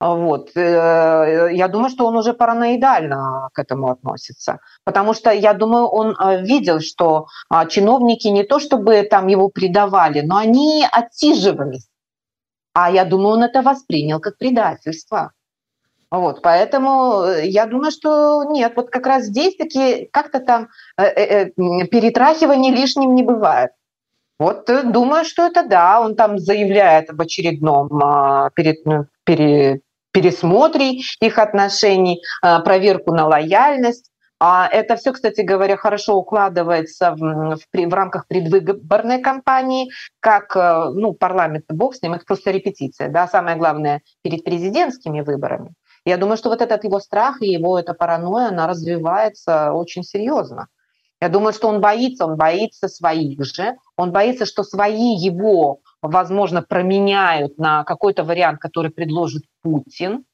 Вот. 0.00 0.50
Э, 0.56 1.48
я 1.52 1.68
думаю, 1.68 1.90
что 1.90 2.06
он 2.06 2.16
уже 2.16 2.34
параноидально 2.34 3.50
к 3.52 3.58
этому 3.60 3.88
относится. 3.88 4.58
Потому 4.84 5.14
что, 5.14 5.30
я 5.30 5.54
думаю, 5.54 5.86
он 5.86 6.16
э, 6.18 6.42
видел, 6.42 6.80
что 6.80 7.26
а, 7.48 7.66
чиновники 7.66 8.26
не 8.26 8.42
то 8.42 8.58
чтобы 8.58 9.02
там 9.04 9.28
его 9.28 9.48
предавали, 9.48 10.22
но 10.22 10.36
они 10.36 10.84
отсиживались 10.90 11.88
а 12.74 12.90
я 12.90 13.04
думаю, 13.04 13.36
он 13.36 13.44
это 13.44 13.62
воспринял 13.62 14.20
как 14.20 14.36
предательство. 14.36 15.32
Вот, 16.10 16.42
поэтому 16.42 17.24
э, 17.24 17.46
я 17.46 17.66
думаю, 17.66 17.90
что 17.90 18.44
нет, 18.44 18.74
вот 18.76 18.90
как 18.90 19.06
раз 19.06 19.24
здесь 19.24 19.56
такие 19.56 20.08
как-то 20.12 20.38
там 20.40 20.68
э, 20.96 21.04
э, 21.04 21.50
э 21.56 21.86
перетрахивания 21.86 22.72
лишним 22.72 23.14
не 23.14 23.22
бывает. 23.22 23.70
Вот 24.38 24.68
э, 24.70 24.82
думаю, 24.82 25.24
что 25.24 25.46
это 25.46 25.64
да, 25.66 26.00
он 26.00 26.14
там 26.14 26.38
заявляет 26.38 27.10
об 27.10 27.20
очередном 27.20 27.88
э, 28.00 28.50
перед, 28.54 28.84
ну, 28.84 29.06
пере, 29.24 29.80
пересмотре 30.12 31.00
их 31.20 31.38
отношений, 31.38 32.22
э, 32.42 32.60
проверку 32.60 33.12
на 33.12 33.26
лояльность. 33.26 34.10
А 34.46 34.68
это 34.68 34.96
все, 34.96 35.14
кстати 35.14 35.40
говоря, 35.40 35.78
хорошо 35.78 36.16
укладывается 36.16 37.12
в, 37.12 37.56
в, 37.56 37.60
в 37.72 37.94
рамках 37.94 38.26
предвыборной 38.28 39.22
кампании, 39.22 39.88
как 40.20 40.54
э, 40.54 40.90
ну, 40.92 41.14
парламент, 41.14 41.64
бог 41.70 41.94
с 41.94 42.02
ним, 42.02 42.12
это 42.12 42.26
просто 42.26 42.50
репетиция. 42.50 43.08
Да? 43.08 43.26
Самое 43.26 43.56
главное, 43.56 44.02
перед 44.20 44.44
президентскими 44.44 45.22
выборами. 45.22 45.72
Я 46.04 46.18
думаю, 46.18 46.36
что 46.36 46.50
вот 46.50 46.60
этот 46.60 46.84
его 46.84 47.00
страх 47.00 47.40
и 47.40 47.52
его 47.52 47.78
эта 47.78 47.94
паранойя, 47.94 48.48
она 48.48 48.66
развивается 48.66 49.72
очень 49.72 50.02
серьезно. 50.02 50.66
Я 51.22 51.30
думаю, 51.30 51.54
что 51.54 51.68
он 51.68 51.80
боится, 51.80 52.26
он 52.26 52.36
боится 52.36 52.88
своих 52.88 53.42
же, 53.46 53.76
он 53.96 54.12
боится, 54.12 54.44
что 54.44 54.62
свои 54.62 55.16
его, 55.16 55.78
возможно, 56.02 56.60
променяют 56.60 57.56
на 57.56 57.82
какой-то 57.84 58.24
вариант, 58.24 58.60
который 58.60 58.90
предложит 58.90 59.44
Путин. 59.62 60.26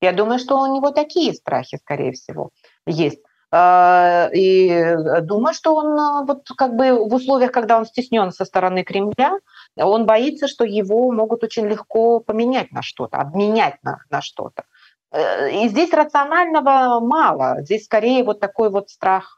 Я 0.00 0.12
думаю, 0.12 0.38
что 0.38 0.60
у 0.60 0.72
него 0.72 0.92
такие 0.92 1.34
страхи, 1.34 1.78
скорее 1.82 2.12
всего, 2.12 2.50
есть. 2.86 3.18
А, 3.52 4.28
и 4.32 4.68
э, 4.68 5.20
думаю, 5.20 5.54
что 5.54 5.74
он 5.76 5.98
а, 5.98 6.24
вот 6.24 6.48
как 6.56 6.74
бы 6.74 7.08
в 7.08 7.14
условиях, 7.14 7.52
когда 7.52 7.78
он 7.78 7.86
стеснен 7.86 8.32
со 8.32 8.44
стороны 8.44 8.82
Кремля, 8.82 9.38
он 9.76 10.04
боится, 10.04 10.48
что 10.48 10.64
его 10.64 11.12
могут 11.12 11.44
очень 11.44 11.66
легко 11.66 12.20
поменять 12.20 12.72
на 12.72 12.82
что-то, 12.82 13.18
обменять 13.18 13.76
на, 13.82 13.98
на 14.10 14.20
что-то. 14.20 14.64
Э, 15.12 15.50
и 15.50 15.68
здесь 15.68 15.92
рационального 15.92 17.00
мало. 17.00 17.58
Здесь 17.60 17.84
скорее 17.84 18.24
вот 18.24 18.40
такой 18.40 18.70
вот 18.70 18.90
страх 18.90 19.36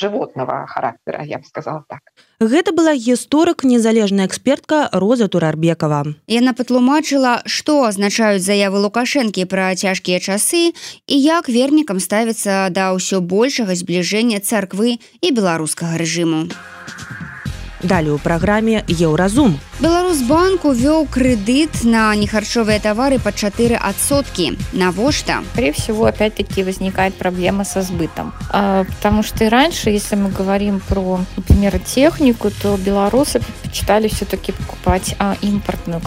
животного 0.00 0.66
характера 0.66 1.22
я 1.24 1.38
бы 1.38 1.44
сказала 1.44 1.84
так. 1.88 2.00
Гэта 2.40 2.72
была 2.72 2.94
гісторык 2.96 3.64
незалежная 3.64 4.26
экспертка 4.26 4.88
роза 4.92 5.28
турарбекова. 5.28 6.16
Яна 6.26 6.56
патлумачыла 6.56 7.42
што 7.44 7.84
азначаюць 7.84 8.42
заявы 8.42 8.80
лукашэнкі 8.80 9.44
пра 9.44 9.74
цяжкія 9.76 10.18
часы 10.18 10.72
і 11.06 11.16
як 11.20 11.52
вернікам 11.52 12.00
ставіцца 12.00 12.72
да 12.72 12.96
ўсё 12.96 13.20
большага 13.20 13.76
збліжэння 13.76 14.40
царквы 14.40 14.96
і 15.20 15.28
беларускага 15.36 16.00
рэжыму 16.00 16.48
а 16.48 17.39
Далее 17.82 18.12
у 18.12 18.18
праграме 18.18 18.84
еўразум 18.88 19.58
беларусбанк 19.80 20.64
увёў 20.64 21.06
крэдыт 21.08 21.84
на 21.84 22.14
нехарчовыя 22.14 22.78
товары 22.80 23.18
под 23.18 23.34
4 23.34 23.76
адсотки 23.76 24.58
навошта? 24.72 25.42
Скорее 25.52 25.72
всего 25.72 26.04
опять-таки 26.04 26.62
возникает 26.62 27.14
проблема 27.14 27.64
со 27.64 27.82
сбытом. 27.82 28.34
А, 28.50 28.84
потому 28.84 29.22
что 29.22 29.44
и 29.44 29.48
раньше 29.48 29.90
если 29.90 30.16
мы 30.16 30.30
говорим 30.30 30.80
про 30.80 31.20
например 31.36 31.78
технику 31.78 32.50
то 32.50 32.76
белорусы 32.76 33.40
предпочитали 33.40 34.08
все-таки 34.08 34.52
покупать 34.52 35.14
а, 35.18 35.36
импортную 35.40 36.02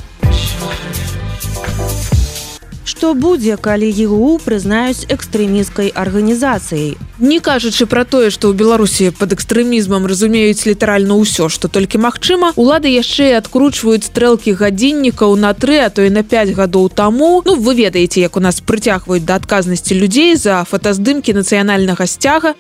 Што 2.85 3.13
будзе, 3.15 3.55
калі 3.55 3.87
ЕГУ 3.87 4.43
прызнаюць 4.43 5.07
экстрэміскай 5.07 5.87
арганізацыяй. 5.95 6.97
Не 7.19 7.39
кажучы 7.39 7.87
пра 7.87 8.03
тое, 8.03 8.27
што 8.27 8.51
ў 8.51 8.59
Беларусі 8.59 9.15
пад 9.15 9.31
экстрэмізмам 9.31 10.03
разумеюць 10.03 10.67
літаральна 10.67 11.15
ўсё, 11.15 11.47
што 11.47 11.71
толькі 11.71 12.03
магчыма, 12.03 12.51
улады 12.59 12.91
яшчэ 12.91 13.39
адкручваюць 13.39 14.11
стрэлкі 14.11 14.59
гадзіннікаў 14.59 15.35
на 15.39 15.55
тры, 15.55 15.79
а 15.79 15.89
то 15.89 16.03
і 16.03 16.11
на 16.11 16.27
5 16.27 16.51
гадоў 16.59 16.91
таму. 16.91 17.41
Ну 17.45 17.55
вы 17.55 17.75
ведаеце, 17.79 18.19
як 18.19 18.35
у 18.35 18.43
нас 18.43 18.59
прыцягваюць 18.59 19.23
да 19.23 19.39
адказнасці 19.39 19.95
людзей 19.95 20.35
за 20.35 20.67
фотаздымкі 20.67 21.31
нацыянальнага 21.39 22.03
сцяга. 22.03 22.55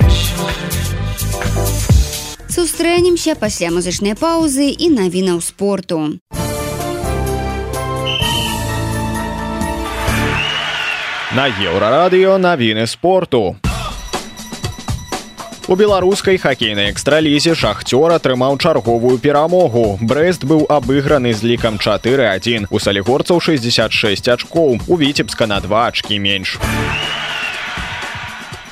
Сустрэнемся 2.47 3.35
пасля 3.35 3.73
музычнай 3.73 4.15
паўзы 4.15 4.69
і 4.71 4.87
навінаў 4.93 5.41
спорту. 5.41 6.21
На 11.33 11.47
еўрарадыё 11.49 12.37
навіны 12.37 12.85
спорту. 12.85 13.55
У 15.65 15.75
беларускай 15.75 16.37
хакейнай 16.37 16.91
экстралізе 16.93 17.55
шахцёр 17.57 18.13
атрымаў 18.13 18.59
чарговую 18.61 19.17
перамогу. 19.17 19.97
Брэст 19.97 20.45
быў 20.45 20.69
абыграны 20.69 21.33
з 21.33 21.41
лікам 21.41 21.81
4-1. 21.81 22.69
У 22.69 22.77
салігорцаў 22.77 23.41
66 23.41 24.29
ачкоў, 24.29 24.77
у 24.85 24.93
віцебска 24.93 25.49
на 25.49 25.57
два 25.57 25.89
ачкі 25.89 26.21
менш. 26.21 26.59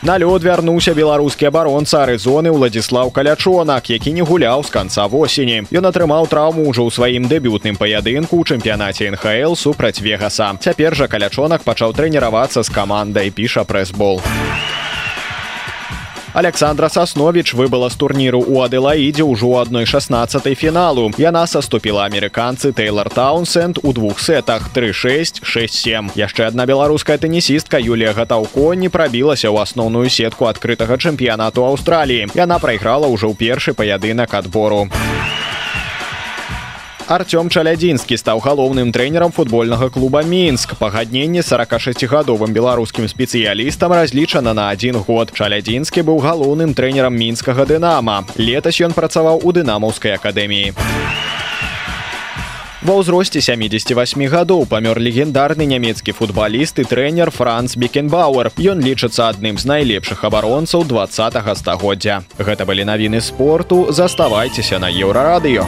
На 0.02 0.18
лёд 0.18 0.42
вярнуўся 0.42 0.96
беларускі 0.98 1.46
абаронца 1.46 2.00
арызоны 2.02 2.50
Владзіслаў 2.50 3.12
Калячонак, 3.14 3.92
які 3.94 4.14
не 4.18 4.26
гуляў 4.26 4.66
з 4.66 4.74
канца 4.74 5.06
восені. 5.06 5.70
Ён 5.70 5.86
атрымаў 5.86 6.26
траўму 6.26 6.66
ўжо 6.66 6.90
ў 6.90 6.96
сваім 6.98 7.30
дэбютным 7.30 7.78
паядынку 7.78 8.42
ў 8.42 8.50
чэмпіянаце 8.50 9.14
НХл 9.14 9.54
супраць 9.54 10.02
Вегаса. 10.02 10.58
Цяпер 10.58 10.98
жа 10.98 11.06
калячонак 11.06 11.62
пачаў 11.62 11.94
трэніравацца 11.94 12.66
з 12.66 12.74
камандай 12.74 13.30
піша 13.30 13.62
прэсбол. 13.62 14.26
Александра 16.34 16.88
Сасновіч 16.88 17.52
выбыла 17.54 17.92
з 17.92 18.00
турніру 18.00 18.40
ў 18.40 18.64
Аделаідзе 18.64 19.28
ўжо 19.28 19.52
ў 19.52 19.68
адной 19.68 19.84
16 19.84 20.48
фіналу. 20.56 21.12
Яна 21.20 21.44
саступіла 21.44 22.08
амерыканцы 22.08 22.72
Тейлор 22.72 23.12
Таунсенд 23.12 23.84
у 23.84 23.92
двух 23.92 24.16
сетах 24.24 24.72
3667. 24.72 26.16
Яшчэ 26.16 26.48
адна 26.48 26.64
беларуская 26.64 27.20
тэнісістка 27.20 27.84
Юлія 27.84 28.16
Гатаўко 28.16 28.72
не 28.80 28.88
прабілася 28.88 29.52
ў 29.52 29.60
асноўную 29.60 30.08
сетку 30.08 30.48
адкрытага 30.48 30.96
чэмпіянату 30.96 31.68
Аўстраліі. 31.68 32.32
Яна 32.32 32.64
прайграла 32.64 33.12
ўжо 33.12 33.28
ў 33.28 33.36
першы 33.36 33.76
паядынак 33.76 34.32
адбору. 34.32 34.88
Артём 37.12 37.50
Чалядзінскі 37.52 38.16
стаў 38.16 38.40
галоўным 38.40 38.94
трэнерам 38.96 39.34
футбольнага 39.36 39.90
клуба 39.92 40.24
Мінск. 40.24 40.78
Пагадненне 40.80 41.44
46гадовым 41.44 42.56
беларускім 42.56 43.04
спецыялістам 43.12 43.92
разлічана 43.92 44.54
на 44.56 44.70
адзін 44.72 44.96
год. 44.96 45.36
Чалядзінскі 45.36 46.08
быў 46.08 46.24
галоўным 46.24 46.72
трэнерам 46.72 47.12
мінскага 47.12 47.68
дынама. 47.68 48.24
Летась 48.40 48.80
ён 48.80 48.96
працаваў 48.96 49.44
у 49.44 49.52
дынамаўскай 49.52 50.16
акадэміі. 50.16 50.72
Ва 52.88 52.96
ўзросце 52.96 53.44
78 53.44 53.92
гадоў 54.32 54.64
памёр 54.72 54.96
легендарны 54.96 55.68
нямецкі 55.68 56.16
футбаліст 56.16 56.80
і 56.80 56.88
трэнер 56.88 57.28
Франц 57.36 57.76
Бекенбауэр. 57.76 58.56
Ён 58.56 58.80
лічыцца 58.80 59.28
адным 59.28 59.60
з 59.60 59.68
найлепшых 59.68 60.24
абаронцаў 60.24 60.88
два 60.88 61.12
стагоддзя. 61.12 62.24
Гэта 62.40 62.64
былі 62.64 62.88
навіны 62.88 63.20
спорту, 63.20 63.92
заставайцеся 63.92 64.80
на 64.80 64.88
еўрарадыё. 64.88 65.68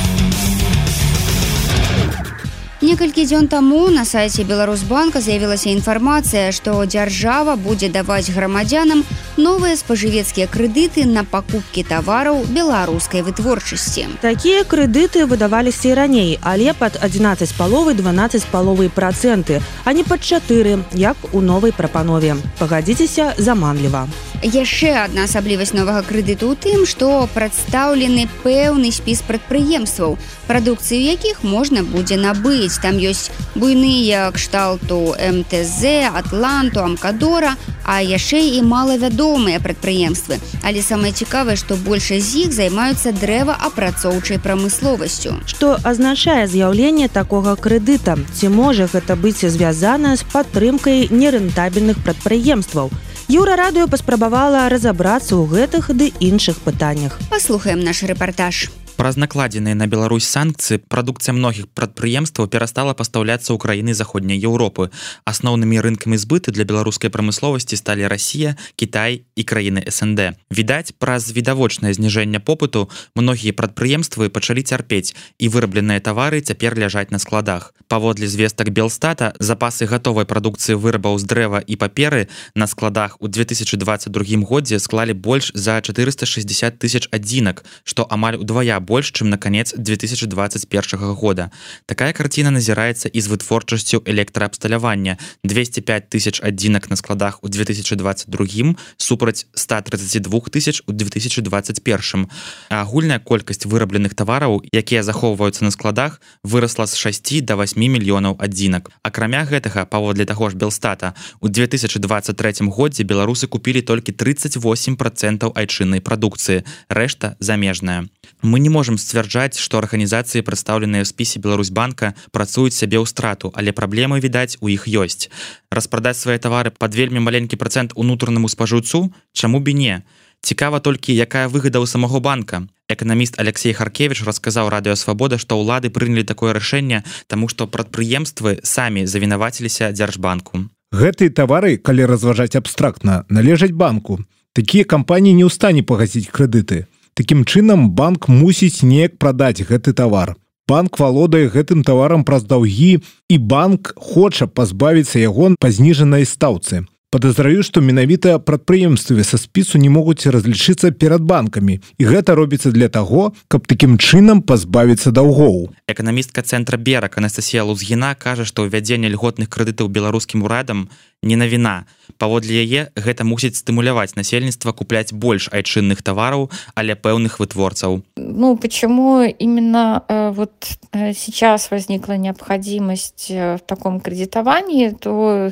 Некалькі 2.81 3.29
дзён 3.29 3.45
таму 3.45 3.93
на 3.93 4.05
сайце 4.09 4.41
Беларусбанка 4.41 5.21
з'явілася 5.21 5.69
інфармацыя, 5.69 6.49
што 6.49 6.81
дзяржава 6.81 7.53
будзе 7.53 7.93
даваць 7.93 8.33
грамадзянам 8.33 9.03
новыя 9.37 9.77
спажывецкія 9.77 10.49
крэдыты 10.49 11.05
на 11.05 11.21
пакупкі 11.21 11.85
тавараў 11.85 12.41
беларускай 12.49 13.21
вытворчасці. 13.21 14.17
Такія 14.25 14.65
крэдыты 14.65 15.29
выдаваліся 15.29 15.93
і 15.93 15.93
раней, 15.93 16.31
але 16.41 16.73
пад 16.73 16.97
11 16.97 17.53
паловы 17.53 17.93
12 17.93 18.49
паловы 18.49 18.89
працэнты, 18.89 19.61
а 19.85 19.93
не 19.93 20.01
пад 20.03 20.25
4, 20.25 20.81
як 20.97 21.17
у 21.37 21.41
новай 21.41 21.71
прапанове. 21.71 22.33
Пагадзіцеся 22.57 23.35
заманліва 23.37 24.09
яшчэ 24.41 25.05
одна 25.05 25.29
асаблівасць 25.29 25.73
новага 25.77 26.01
крэдыту 26.01 26.49
ў 26.49 26.57
тым 26.57 26.85
што 26.89 27.29
прадстаўлены 27.33 28.25
пэўны 28.41 28.89
спіс 28.89 29.21
прадпрыемстваў 29.21 30.17
прадукцыю 30.49 30.97
якіх 30.97 31.45
можна 31.45 31.85
будзе 31.85 32.17
набыць 32.17 32.70
там 32.79 32.95
ёсць 33.01 33.31
буйныя 33.55 34.31
кшталту 34.31 35.17
мтз 35.17 36.07
атланту 36.07 36.85
амкадора 36.85 37.57
а 37.83 37.99
яшчэ 37.99 38.39
і 38.55 38.63
малавядомыя 38.63 39.59
прадпрыемствы 39.59 40.39
але 40.63 40.85
самае 40.85 41.11
цікавае 41.11 41.57
што 41.59 41.75
большасць 41.75 42.31
з 42.31 42.47
іх 42.47 42.55
займаюцца 42.55 43.11
дрэваапрацоўчай 43.17 44.39
прамысловасцю. 44.39 45.35
Што 45.49 45.75
азначае 45.83 46.47
з'яўленне 46.47 47.09
такога 47.09 47.55
крэдыта? 47.55 48.17
Ці 48.37 48.53
можа 48.53 48.87
гэта 48.87 49.15
быць 49.15 49.43
звязана 49.43 50.15
з 50.15 50.23
падтрымкай 50.31 51.09
нерэнтабельных 51.09 51.99
прадпрыемстваў? 52.05 52.91
У 52.91 53.11
Еўрарадыё 53.31 53.87
паспрабавала 53.87 54.67
разабрацца 54.67 55.39
ў 55.39 55.47
гэтых 55.47 55.95
ды 55.95 56.11
іншых 56.19 56.59
пытаннях. 56.67 57.15
Паслухаем 57.31 57.79
наш 57.79 58.03
рэпартаж 58.03 58.67
праз 59.01 59.17
накладзеныя 59.17 59.73
на 59.73 59.87
Беларусь 59.87 60.29
санкцыі 60.29 60.77
прадукцыя 60.85 61.33
многіх 61.33 61.65
прадпрыемстваў 61.73 62.45
перастала 62.53 62.93
пастаўляцца 62.93 63.49
ў 63.49 63.57
краіны 63.57 63.97
заходняй 63.97 64.37
Еўропы. 64.37 64.93
Асноўнымі 65.25 65.81
рынкамі 65.81 66.21
збыты 66.21 66.53
для 66.53 66.69
беларускай 66.69 67.09
прамысловасці 67.09 67.81
сталі 67.81 68.05
Расія, 68.05 68.53
Кітай 68.77 69.25
і 69.33 69.41
краіны 69.41 69.81
СНД. 69.89 70.37
Відаць, 70.53 70.93
праз 71.01 71.33
відавочнае 71.33 71.97
зніжэнне 71.97 72.45
попыту 72.45 72.93
многія 73.17 73.57
прадпрыемствы 73.57 74.29
пачалі 74.29 74.61
цярпець 74.61 75.17
і 75.41 75.49
вырабленыя 75.49 75.97
тавары 75.97 76.45
цяпер 76.45 76.77
ляжаць 76.77 77.09
на 77.09 77.17
складах. 77.17 77.73
Паводле 77.89 78.29
звестак 78.29 78.69
Белстата 78.69 79.33
запасы 79.41 79.89
гатовай 79.89 80.29
прадукцыі 80.29 80.77
вырабаў 80.77 81.17
з 81.17 81.25
дрэва 81.25 81.59
і 81.65 81.73
паперы 81.75 82.29
на 82.53 82.69
складах 82.69 83.17
у 83.17 83.25
2022 83.27 84.45
годзе 84.45 84.77
склалі 84.77 85.17
больш 85.17 85.49
за 85.57 85.81
460 85.81 86.77
тысяч 86.77 87.09
адзінак, 87.09 87.65
што 87.83 88.05
амаль 88.05 88.37
удвая 88.37 88.77
больш 88.79 88.90
больш 88.91 89.11
чым 89.15 89.29
на 89.29 89.37
канец 89.37 89.73
2021 89.77 91.13
года. 91.15 91.49
Такая 91.85 92.11
карціна 92.11 92.51
назіраецца 92.51 93.07
і 93.07 93.19
з 93.23 93.27
вытворчасцю 93.31 94.03
электраабсталявання. 94.03 95.15
205 95.47 96.11
тысяч 96.11 96.43
адзінак 96.43 96.89
на 96.89 96.95
складах 96.99 97.39
у 97.39 97.47
2022 97.47 98.75
супраць 98.97 99.47
132 99.55 100.39
тысяч 100.51 100.83
у 100.87 100.91
2021 100.91 102.27
агульная 102.67 103.19
колькасць 103.19 103.63
вырабленых 103.63 104.11
тавараў 104.11 104.59
якія 104.75 105.03
захоўваюцца 105.07 105.63
на 105.63 105.71
складах 105.71 106.19
выросла 106.43 106.83
з 106.83 106.99
6 106.99 107.45
до 107.47 107.55
8 107.55 107.79
мільёнаў 107.79 108.35
адзінак. 108.43 108.91
Акрамя 109.07 109.47
гэтага 109.47 109.85
паводле 109.85 110.25
таго 110.25 110.51
ж 110.51 110.59
белстата 110.59 111.15
у 111.39 111.47
2023 111.47 112.67
годзе 112.67 113.07
беларусы 113.07 113.47
купілі 113.47 113.87
толькі 113.87 114.11
38 114.11 114.99
процентаў 114.99 115.55
айчыннай 115.55 116.03
прадукцыі 116.03 116.67
рэшта 116.89 117.39
замежная 117.39 118.11
мы 118.41 118.59
не 118.59 118.69
можем 118.69 118.97
сцвярджаць 118.97 119.59
што 119.59 119.77
арганізацыі 119.77 120.45
прадстаўленыя 120.47 121.03
ў 121.03 121.09
спісе 121.09 121.39
Беларусьбанка 121.43 122.13
працуюць 122.31 122.75
сябе 122.75 122.97
ў 122.97 123.05
страту 123.05 123.51
але 123.53 123.71
праблемы 123.71 124.19
відаць 124.19 124.57
у 124.61 124.71
іх 124.71 124.87
ёсць. 124.87 125.29
Распрадаць 125.69 126.17
свае 126.17 126.39
тавары 126.39 126.71
пад 126.71 126.95
вельмі 126.95 127.21
маленькі 127.21 127.59
процент 127.59 127.93
унутранаму 127.95 128.49
спажыўцу 128.49 129.13
чаму 129.33 129.59
б 129.59 129.75
не? 129.77 130.01
Цікава 130.41 130.79
толькі 130.79 131.13
якая 131.13 131.47
выгада 131.47 131.77
ў 131.77 131.85
самого 131.85 132.19
банка. 132.19 132.65
Эканаміст 132.89 133.37
Алексей 133.37 133.73
харкевич 133.73 134.25
расказаў 134.25 134.73
радыёвабода 134.73 135.37
што 135.37 135.61
ўлады 135.61 135.93
прынялі 135.93 136.25
такое 136.25 136.53
рашэнне 136.57 137.03
таму 137.27 137.47
што 137.47 137.67
прадпрыемствы 137.67 138.59
самі 138.63 139.05
завінаваціліся 139.05 139.93
дзяржбанку. 139.93 140.65
Гэтыя 140.91 141.29
тавары 141.29 141.77
калі 141.77 142.09
разважаць 142.09 142.57
абстрактна 142.57 143.23
належаць 143.29 143.71
банку. 143.71 144.19
Такія 144.51 144.83
кампаніі 144.83 145.37
не 145.37 145.45
ў 145.45 145.53
стане 145.53 145.85
пагасіць 145.85 146.27
крэдыты 146.33 146.89
Такім 147.21 147.43
чынам 147.45 147.81
банк 147.93 148.25
мусіць 148.33 148.81
неяк 148.81 149.19
прадаць 149.21 149.61
гэты 149.61 149.91
тавар. 149.93 150.31
Банк 150.65 150.97
валодае 150.97 151.53
гэтым 151.53 151.83
таварам 151.85 152.23
праз 152.25 152.47
даўгі 152.49 152.97
і 153.29 153.37
банк 153.37 153.91
хоча 153.93 154.47
пазбавіцца 154.49 155.21
яго 155.21 155.51
па 155.61 155.69
зніжанай 155.69 156.25
стаўцы 156.25 156.81
подазраю 157.11 157.61
что 157.63 157.81
менавіта 157.81 158.39
прадпрыемстве 158.39 159.23
са 159.27 159.37
спісу 159.37 159.77
не 159.77 159.89
могуць 159.91 160.23
разлічыцца 160.23 160.95
перад 160.95 161.21
банкамі 161.27 161.83
і 161.99 162.03
гэта 162.07 162.39
робіцца 162.39 162.71
для 162.71 162.87
таго 162.87 163.35
каб 163.51 163.67
такім 163.67 163.99
чынам 163.99 164.39
пазбавіцца 164.39 165.11
даўгоў. 165.11 165.75
Эканамістка 165.91 166.39
цэнтра 166.39 166.79
бераг 166.79 167.19
анастасія 167.19 167.67
лузгіна 167.67 168.15
кажа 168.15 168.47
што 168.47 168.63
ўвядзенне 168.63 169.11
льготных 169.11 169.51
крэдытаў 169.51 169.91
беларускім 169.91 170.47
урадам 170.47 170.87
не 171.21 171.35
навіна. 171.35 171.83
Паводле 172.15 172.63
яе 172.63 172.95
гэта 172.95 173.27
мусіць 173.27 173.59
стымуляваць 173.59 174.15
насельніцтва 174.15 174.71
купляць 174.71 175.11
больш 175.11 175.51
айчынных 175.51 175.99
тавараў 175.99 176.47
але 176.79 176.95
пэўных 176.95 177.43
вытворцаў. 177.43 178.07
Ну 178.15 178.55
почему 178.55 179.27
именно 179.27 180.07
э, 180.07 180.31
вот 180.31 180.79
э, 180.95 181.11
сейчас 181.11 181.71
возникла 181.71 182.15
необходимость 182.15 183.27
э, 183.29 183.59
в 183.59 183.67
таком 183.67 183.99
кредитовании 183.99 184.95
то 184.95 185.51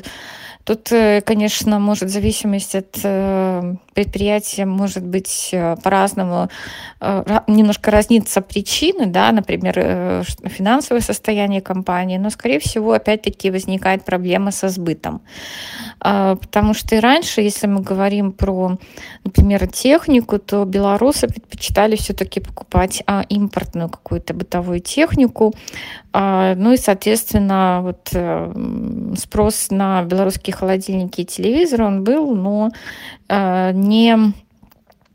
Тут, 0.70 0.92
э, 0.92 1.20
конечно, 1.26 1.80
может 1.80 2.10
зависимость 2.10 2.76
от 2.76 3.00
э, 3.02 3.74
предприятия 4.04 4.66
может 4.66 5.04
быть 5.04 5.50
э, 5.52 5.76
по-разному, 5.82 6.48
немножко 7.46 7.90
разнится 7.90 8.42
причины, 8.42 9.06
да, 9.06 9.32
например, 9.32 10.24
финансовое 10.44 11.00
состояние 11.00 11.62
компании, 11.62 12.18
но, 12.18 12.30
скорее 12.30 12.58
всего, 12.58 12.92
опять-таки 12.92 13.50
возникает 13.50 14.04
проблема 14.04 14.50
со 14.50 14.68
сбытом. 14.68 15.22
А, 16.00 16.36
потому 16.36 16.74
что 16.74 16.96
и 16.96 17.00
раньше, 17.00 17.42
если 17.42 17.66
мы 17.66 17.80
говорим 17.82 18.32
про, 18.32 18.78
например, 19.24 19.66
технику, 19.66 20.38
то 20.38 20.64
белорусы 20.64 21.28
предпочитали 21.28 21.96
все-таки 21.96 22.40
покупать 22.40 23.02
а, 23.06 23.24
импортную 23.28 23.88
какую-то 23.88 24.32
бытовую 24.34 24.80
технику, 24.80 25.52
а, 26.12 26.54
ну 26.54 26.72
и, 26.72 26.76
соответственно, 26.76 27.80
вот 27.82 28.12
спрос 29.18 29.70
на 29.70 30.02
белорусские 30.02 30.54
холодильники 30.54 31.20
и 31.20 31.26
телевизоры 31.26 31.84
он 31.84 32.04
был, 32.04 32.34
но 32.34 32.70
не 33.28 33.89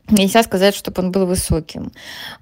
нельзя 0.08 0.42
сказать, 0.42 0.74
чтобы 0.74 1.02
он 1.02 1.10
был 1.10 1.26
высоким. 1.26 1.90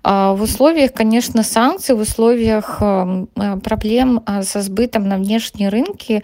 В 0.03 0.39
условиях, 0.41 0.93
конечно, 0.93 1.43
санкций, 1.43 1.95
в 1.95 2.01
условиях 2.01 2.77
э, 2.81 3.27
проблем 3.63 4.23
со 4.43 4.61
сбытом 4.61 5.09
на 5.09 5.17
внешние 5.17 5.71
рынки 5.71 6.23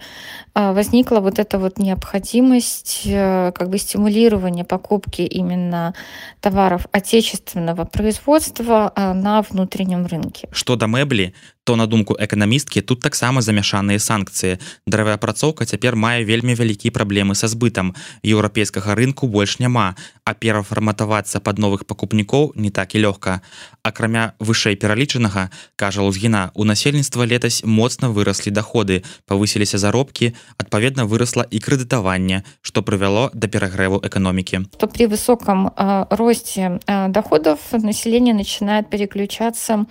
возникла 0.53 1.19
вот 1.19 1.39
эта 1.39 1.57
вот 1.57 1.77
необходимость 1.79 3.03
э, 3.05 3.51
как 3.53 3.69
бы 3.69 3.77
стимулирования 3.77 4.63
покупки 4.63 5.21
именно 5.21 5.93
товаров 6.39 6.87
отечественного 6.91 7.85
производства 7.85 8.93
на 8.95 9.41
внутреннем 9.41 10.05
рынке. 10.05 10.49
Что 10.51 10.75
до 10.75 10.87
мэбли, 10.87 11.33
то 11.63 11.75
на 11.75 11.87
думку 11.87 12.17
эканамісткі 12.19 12.81
тут 12.81 13.01
таксама 13.01 13.41
замяшаныя 13.41 14.01
санкцыі 14.01 14.57
дрэваапрацоўка 14.89 15.65
цяпер 15.65 15.95
мае 15.95 16.25
вельмі 16.25 16.57
вялікія 16.57 16.89
праблемы 16.91 17.37
са 17.37 17.45
збытам. 17.47 17.93
Еўрапейскага 18.25 18.95
рынку 18.97 19.27
больш 19.27 19.59
няма 19.59 19.95
а 20.25 20.33
перафарматавацца 20.33 21.39
под 21.39 21.59
новых 21.59 21.85
пакупнікоў 21.85 22.53
не 22.55 22.71
так 22.71 22.95
і 22.95 23.05
лёгка. 23.05 23.41
Акрамя 23.83 24.33
вышэй 24.39 24.75
пералічанага 24.75 25.49
кажа 25.75 26.01
лузгіна 26.01 26.51
у 26.55 26.65
насельніцтва 26.65 27.29
летась 27.29 27.61
моцна 27.63 28.09
выраслі 28.09 28.49
доходы 28.49 29.03
павысіліся 29.29 29.77
заробкі 29.77 30.33
адпаведна 30.57 31.05
выросла 31.05 31.45
і 31.49 31.59
крэдытаванне 31.59 32.43
што 32.61 32.81
прывяло 32.81 33.29
да 33.33 33.47
перагрэву 33.47 34.01
эканомікі 34.03 34.65
то 34.77 34.87
при 34.87 35.05
высоком 35.05 35.71
э, 35.75 36.05
росте 36.09 36.79
э, 36.87 37.07
доходов 37.09 37.59
население 37.71 38.33
начинает 38.33 38.89
переключаться 38.89 39.85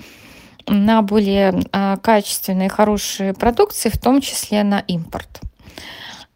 на 0.67 1.03
более 1.03 1.63
а, 1.73 1.97
качественные, 1.97 2.69
хорошие 2.69 3.35
продукции, 3.35 3.89
в 3.89 3.99
том 3.99 4.21
числе 4.21 4.63
на 4.63 4.79
импорт. 4.81 5.41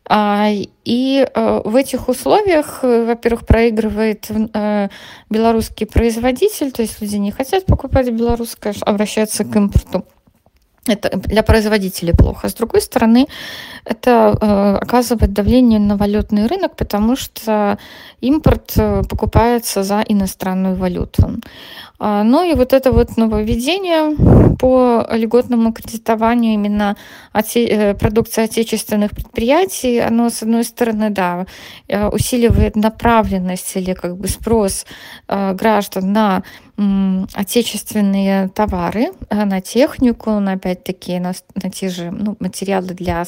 А, 0.06 0.50
и 0.84 1.26
э, 1.34 1.60
в 1.64 1.74
этих 1.76 2.08
условиях, 2.08 2.80
э, 2.82 3.06
во-первых, 3.06 3.46
проигрывает 3.46 4.30
э, 4.30 4.88
белорусский 5.30 5.86
производитель, 5.86 6.72
то 6.72 6.82
есть 6.82 7.00
люди 7.00 7.16
не 7.16 7.30
хотят 7.30 7.64
покупать 7.64 8.10
белорусское, 8.10 8.74
обращаются 8.82 9.44
к 9.44 9.56
импорту. 9.56 10.04
Это 10.86 11.16
для 11.16 11.42
производителей 11.42 12.12
плохо. 12.12 12.48
С 12.48 12.54
другой 12.54 12.82
стороны, 12.82 13.26
это 13.84 14.78
оказывает 14.80 15.32
давление 15.32 15.80
на 15.80 15.96
валютный 15.96 16.46
рынок, 16.46 16.76
потому 16.76 17.16
что 17.16 17.78
импорт 18.20 18.74
покупается 19.08 19.82
за 19.82 20.04
иностранную 20.06 20.76
валюту. 20.76 21.40
А, 21.98 22.22
ну 22.24 22.44
и 22.44 22.54
вот 22.54 22.72
это 22.72 22.92
вот 22.92 23.16
нововведение 23.16 24.56
по 24.56 25.06
льготному 25.10 25.72
кредитованию 25.72 26.54
именно 26.54 26.96
оте 27.32 27.64
э, 27.66 27.94
продукции 27.94 28.44
отечественных 28.44 29.12
предприятий, 29.12 29.98
оно, 30.00 30.28
с 30.28 30.42
одной 30.42 30.64
стороны, 30.64 31.10
да, 31.10 31.46
э, 31.88 32.08
усиливает 32.08 32.76
направленность 32.76 33.76
или 33.76 33.94
как 33.94 34.16
бы 34.16 34.28
спрос 34.28 34.86
э, 35.28 35.54
граждан 35.54 36.12
на 36.12 36.42
отечественные 36.76 38.48
товары, 38.48 39.12
на 39.30 39.60
технику, 39.60 40.30
на 40.40 40.52
опять-таки 40.52 41.18
на, 41.20 41.32
на 41.54 41.70
те 41.70 41.88
же 41.88 42.10
ну, 42.10 42.36
материалы 42.40 42.88
для 42.88 43.24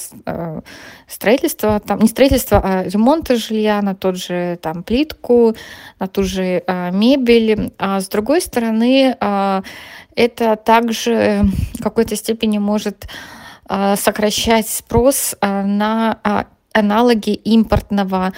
строительства, 1.07 1.79
там 1.81 2.01
не 2.01 2.09
строительства, 2.09 2.61
а 2.65 2.85
ремонта 2.85 3.37
жилья, 3.37 3.81
на 3.83 3.95
тот 3.95 4.17
же 4.17 4.59
там 4.61 4.83
плитку, 4.83 5.55
на 6.01 6.09
ту 6.09 6.25
же 6.25 6.65
мебель. 6.93 7.73
А 7.79 8.01
с 8.01 8.09
другой 8.09 8.41
стороны, 8.41 9.17
а, 9.21 9.63
это 10.17 10.57
также 10.57 11.43
в 11.75 11.83
какой-то 11.83 12.17
степени 12.17 12.59
может 12.59 13.07
а, 13.69 13.97
сокращать 13.97 14.69
спрос 14.69 15.37
а, 15.41 15.63
на 15.63 16.47
аналагі 16.77 17.41
імпартнага 17.41 18.37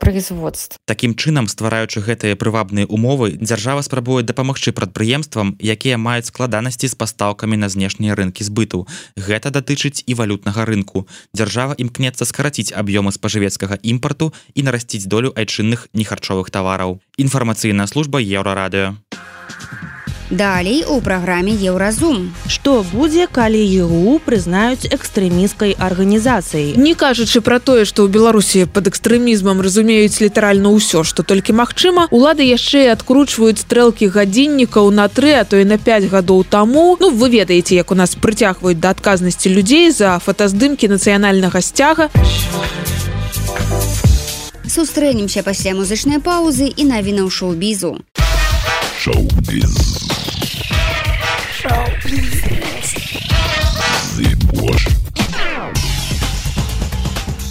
производства. 0.00 0.80
Такім 0.88 1.12
чынам 1.12 1.44
ствараючы 1.44 2.00
гэтыя 2.00 2.32
прывабныя 2.40 2.88
умовы 2.88 3.36
дзяржава 3.36 3.84
спрабуе 3.84 4.24
дапамагчы 4.24 4.72
прадпрыемствам 4.72 5.60
якія 5.60 6.00
маюць 6.00 6.32
складанасці 6.32 6.88
з 6.88 6.96
пастаўкамі 6.96 7.60
на 7.60 7.68
знешнія 7.68 8.16
рынкі 8.16 8.40
збыту. 8.48 8.88
Гэта 9.20 9.52
датычыць 9.52 10.00
і 10.08 10.16
валютнага 10.16 10.64
рынку. 10.64 11.04
Дзяржава 11.36 11.76
імкнецца 11.76 12.24
скараціць 12.24 12.72
аб'ёмы 12.72 13.12
спажывецкага 13.12 13.76
імпарту 13.84 14.32
і 14.56 14.64
нарасціць 14.64 15.04
долю 15.04 15.36
айчынных 15.36 15.92
нехарчовых 15.92 16.48
тавараў. 16.48 17.04
Інфармацыйная 17.20 17.86
служба 17.86 18.24
еўрарадыё 18.24 18.96
Далей 20.30 20.84
у 20.84 21.00
праграме 21.00 21.52
Еўразум. 21.52 22.34
Што 22.48 22.82
будзе, 22.82 23.28
калі 23.30 23.62
ЕУ 23.62 24.18
прызнаюць 24.18 24.90
экстрэміскай 24.90 25.76
арганізацыяй. 25.78 26.74
Не 26.74 26.94
кажучы 26.98 27.38
пра 27.40 27.60
тое, 27.62 27.86
што 27.86 28.02
ў 28.02 28.10
Беларусі 28.10 28.66
пад 28.66 28.90
экстрэмізмам 28.90 29.62
разумеюць 29.62 30.18
літаральна 30.18 30.74
ўсё, 30.74 31.06
што 31.06 31.22
толькі 31.22 31.54
магчыма, 31.54 32.10
улады 32.10 32.42
яшчэ 32.42 32.90
адкручваюць 32.90 33.62
стрэлкі 33.62 34.10
гадзіннікаў 34.10 34.90
на 34.90 35.06
тры, 35.06 35.38
а 35.38 35.46
то 35.46 35.62
і 35.62 35.64
на 35.64 35.78
5 35.78 36.10
гадоў 36.10 36.42
таму. 36.42 36.98
Ну 36.98 37.14
вы 37.14 37.30
ведаеце, 37.30 37.78
як 37.78 37.94
у 37.94 37.94
нас 37.94 38.18
прыцягваюць 38.18 38.82
да 38.82 38.90
адказнасці 38.90 39.54
людзей 39.54 39.94
за 39.94 40.18
фотаздымкі 40.18 40.90
нацыянальнага 40.90 41.62
сцяга. 41.62 42.10
Сустрэнемся 44.66 45.46
пасля 45.46 45.78
музычнай 45.78 46.18
паўзы 46.18 46.66
і 46.66 46.82
навінаў 46.90 47.30
шоу-бізу. 47.30 48.02
Шоу-біз. 48.98 50.05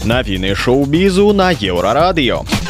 Навіны 0.06 0.56
шоу-бізу 0.56 1.34
на 1.34 1.50
еўрарадыё. 1.52 2.64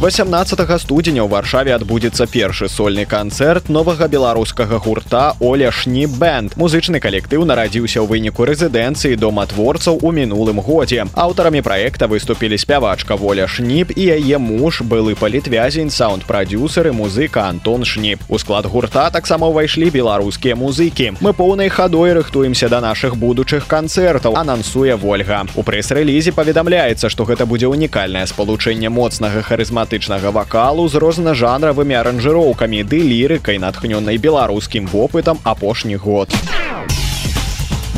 18 0.00 0.80
студзеня 0.80 1.20
ў 1.20 1.28
варшаве 1.28 1.74
адбудзецца 1.76 2.24
першы 2.24 2.72
сольны 2.72 3.04
канцэрт 3.04 3.68
новага 3.68 4.06
беларускага 4.08 4.78
гурта 4.80 5.36
оляшні 5.44 6.06
бэнд 6.08 6.56
музычны 6.56 6.96
калектыў 7.04 7.44
нарадзіўся 7.44 8.00
ў 8.00 8.08
выніку 8.08 8.48
рэзідэнцыі 8.48 9.20
дома 9.20 9.44
творцаў 9.44 10.00
у 10.00 10.08
мінулым 10.08 10.64
годзе. 10.64 11.04
Аўтарамі 11.12 11.60
праекта 11.60 12.08
выступілі 12.08 12.56
спявачка 12.56 13.12
воля 13.20 13.44
шніп 13.44 13.92
і 13.92 14.06
яе 14.16 14.40
муж 14.40 14.80
былы 14.80 15.12
палітвязень 15.20 15.92
саунд-прадюсеры 15.92 16.96
музыка 16.96 17.44
антон 17.52 17.84
шніп. 17.84 18.24
У 18.32 18.40
склад 18.40 18.64
гурта 18.72 19.10
таксама 19.12 19.52
ўвайшлі 19.52 19.92
беларускія 19.92 20.56
музыкі. 20.56 21.20
Мы 21.20 21.36
поўнай 21.36 21.68
хадой 21.68 22.16
рыхтуемся 22.16 22.72
да 22.72 22.80
нашых 22.80 23.20
будучых 23.20 23.68
канцэртаў 23.68 24.32
анансуе 24.32 24.96
ольга 24.96 25.44
у 25.52 25.60
прэс-рэлізе 25.60 26.32
паведамляецца 26.32 27.12
што 27.12 27.28
гэта 27.28 27.44
будзе 27.44 27.68
унікальнае 27.68 28.24
спалучэнне 28.24 28.88
моцнага 28.88 29.44
харызмата 29.44 29.89
драматычнага 29.90 30.30
вакалу 30.30 30.86
з 30.88 31.02
рознажанравымі 31.02 31.94
аранжыроўкамі 31.98 32.86
ды 32.86 33.02
лірыкай 33.02 33.58
натхнёнай 33.58 34.22
беларускім 34.22 34.86
вопытам 34.86 35.42
апошні 35.42 35.96
год. 35.98 36.30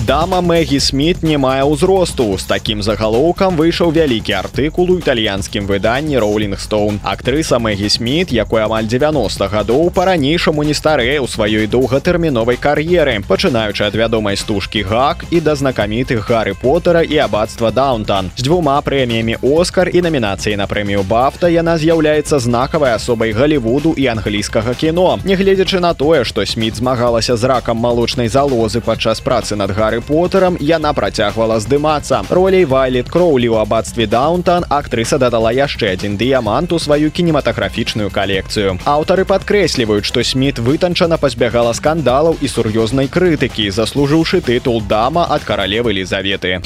Дама 0.07 0.41
Мэгі 0.41 0.81
Сміт 0.83 1.23
не 1.23 1.39
мае 1.39 1.63
ўзросту. 1.63 2.35
З 2.35 2.43
такім 2.51 2.83
загалоўкам 2.83 3.55
выйшаў 3.55 3.95
вялікі 3.95 4.35
артыкул 4.35 4.91
у 4.91 4.99
італьянскім 4.99 5.71
выданні 5.71 6.19
Роулінг 6.19 6.59
Стоун. 6.59 6.99
Актрыса 7.07 7.63
Мэгі 7.63 7.87
Сміт, 7.87 8.35
якой 8.35 8.67
амаль 8.67 8.91
90 8.91 9.47
гадоў 9.47 9.95
па-ранейшаму 9.95 10.67
не 10.67 10.75
старэ 10.75 11.23
ў 11.23 11.31
сваёй 11.31 11.71
доўгатэрміновай 11.71 12.59
кар'еры, 12.59 13.23
пачынаючы 13.23 13.87
ад 13.87 13.95
вядомай 13.95 14.35
стужкі 14.35 14.83
гак 14.83 15.23
і 15.31 15.39
да 15.39 15.55
знакамітых 15.55 16.27
Гары 16.27 16.59
Потара 16.59 17.07
і 17.07 17.23
абацтва 17.23 17.71
Даунтан. 17.71 18.35
З 18.35 18.43
дзвюма 18.43 18.83
прэміямі 18.83 19.39
Оскар 19.39 19.87
і 19.87 20.03
намінацыі 20.03 20.59
на 20.59 20.67
прэмію 20.67 21.07
Бафта 21.07 21.47
яна 21.47 21.79
з'яўляецца 21.79 22.43
знакавай 22.43 22.99
асобай 22.99 23.31
Галівуду 23.31 23.95
і 23.95 24.11
англійскага 24.11 24.75
кіно. 24.75 25.23
Нягледзячы 25.23 25.79
на 25.79 25.95
тое, 25.95 26.27
што 26.27 26.43
Сміт 26.43 26.75
змагалася 26.83 27.39
з 27.39 27.45
ракам 27.47 27.79
малочнай 27.79 28.27
залозы 28.27 28.83
падчас 28.83 29.23
працы 29.23 29.55
над 29.55 29.71
Гары 29.71 29.92
гары 29.93 30.01
поттерам 30.01 30.57
яна 30.61 30.93
працягвала 30.97 31.61
здымацца. 31.61 32.25
Ролей 32.31 32.65
вайлет 32.65 33.11
кроулі 33.13 33.53
ў 33.53 33.61
абадстве 33.61 34.07
даунтан 34.07 34.65
актрыса 34.73 35.19
дадала 35.21 35.53
яшчэ 35.53 35.93
адзін 35.93 36.17
дыямант 36.17 36.73
у 36.73 36.79
сваю 36.81 37.13
кінематаграфічную 37.13 38.09
калекцыю. 38.09 38.81
Аўтары 38.89 39.29
падкрэсліваюць 39.29 40.09
што 40.09 40.25
сміт 40.25 40.65
вытанчана 40.65 41.21
пазбягала 41.21 41.77
скандалаў 41.77 42.41
і 42.41 42.49
сур'ёзнай 42.49 43.13
крытыкі 43.13 43.69
заслужыўшы 43.69 44.41
тытул 44.41 44.81
дама 44.81 45.29
ад 45.29 45.45
каралевы 45.45 45.93
лізаветы 46.01 46.63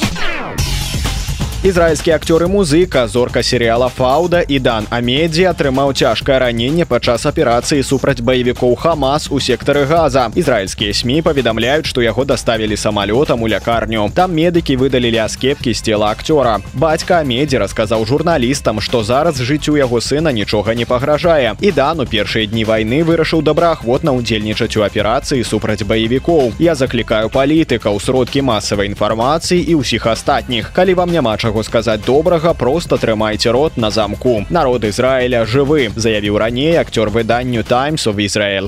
а 1.63 1.67
ізраильскі 1.67 2.11
акцёр 2.11 2.43
і 2.43 2.47
музыка 2.47 3.07
зорка 3.07 3.41
серыяла 3.43 3.89
фауда 3.89 4.39
і 4.45 4.59
дан 4.59 4.85
амедзі 4.89 5.49
атрымаў 5.49 5.91
цяжкае 5.91 6.37
раненне 6.39 6.85
падчас 6.85 7.25
аперацыі 7.25 7.83
супраць 7.83 8.21
баевікоў 8.21 8.75
хамас 8.77 9.27
у 9.31 9.39
сектары 9.39 9.83
газа 9.89 10.29
ізраильскія 10.35 10.93
сМ 10.93 11.25
паведамляюць 11.25 11.89
што 11.89 12.01
яго 12.01 12.25
даставілі 12.25 12.77
самалётам 12.77 13.41
у 13.41 13.49
лякарню. 13.49 14.11
Там 14.13 14.37
медыкі 14.37 14.77
выдалілі 14.77 15.17
аскепкі 15.25 15.73
з 15.73 15.81
цела 15.81 16.13
акцёра. 16.13 16.61
Бацька 16.73 17.19
амедзі 17.25 17.57
расказаў 17.57 18.05
журналістам 18.05 18.79
што 18.79 19.03
зараз 19.03 19.41
жыццю 19.41 19.77
яго 19.77 19.99
сына 20.01 20.31
нічога 20.31 20.75
не 20.75 20.85
пагражае. 20.85 21.55
І 21.59 21.71
дан 21.71 21.99
у 21.99 22.05
першыя 22.05 22.45
дні 22.45 22.63
вайны 22.69 23.03
вырашыў 23.03 23.41
добраахвотна 23.41 24.13
ўдзельнічаць 24.13 24.77
у 24.77 24.85
аперацыі 24.85 25.43
супраць 25.43 25.83
баевікоў. 25.83 26.53
Я 26.59 26.75
заклікаю 26.75 27.29
палітыка 27.29 27.89
ў 27.89 27.99
сродкі 27.99 28.45
масавай 28.45 28.87
інфармацыі 28.87 29.59
і 29.59 29.81
ўсіх 29.81 30.07
астатніх. 30.07 30.71
Калі 30.71 30.93
вам 30.93 31.11
няма 31.11 31.35
чаго 31.37 31.46
чаго 31.47 31.63
сказаць 31.63 32.03
добрага 32.03 32.51
просто 32.53 32.97
трымайце 32.99 33.51
рот 33.55 33.77
на 33.77 33.87
замку. 33.89 34.43
Народ 34.49 34.83
Ізраіля 34.83 35.45
жывы 35.47 35.87
заявіў 35.95 36.43
раней 36.43 36.75
акцёр 36.75 37.07
выданню 37.07 37.63
Times 37.63 38.03
of 38.03 38.19
Israel 38.19 38.67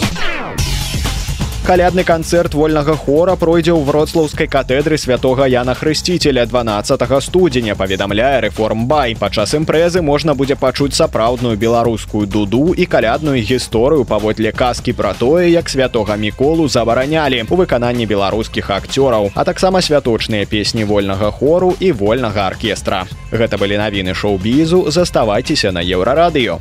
калядны 1.70 2.02
канцэрт 2.02 2.56
вольнага 2.58 2.96
хора 2.98 3.36
пройдзе 3.38 3.76
ў 3.78 3.86
вроцлаўскай 3.86 4.48
катедры 4.50 4.98
святого 4.98 5.46
Яна 5.46 5.76
хрысціцеля 5.78 6.48
12 6.50 6.98
студзеня 7.22 7.76
паведамляе 7.78 8.42
рэформбай 8.48 9.14
падчас 9.14 9.54
імпрэзы 9.54 10.02
можна 10.02 10.34
будзе 10.34 10.58
пачуць 10.58 10.98
сапраўдную 10.98 11.62
беларускую 11.62 12.26
дуду 12.26 12.74
і 12.74 12.90
калядную 12.90 13.38
гісторыю 13.46 14.10
паводле 14.10 14.50
казкі 14.50 14.98
пра 14.98 15.14
тое 15.14 15.54
як 15.54 15.70
святога 15.70 16.18
міколу 16.18 16.66
забаранялі 16.66 17.46
у 17.46 17.62
выкананні 17.62 18.10
беларускіх 18.10 18.74
акцёраў 18.74 19.30
а 19.38 19.46
таксама 19.46 19.86
святочныя 19.86 20.50
песні 20.50 20.90
вольнага 20.90 21.30
хору 21.30 21.76
і 21.78 21.94
вольнага 21.94 22.50
аркестра. 22.50 23.06
Гэта 23.30 23.62
былі 23.62 23.78
навіны 23.78 24.18
шоу-бізу. 24.18 24.90
Заставайцеся 24.90 25.70
на 25.72 25.86
еўрарадыё. 25.86 26.58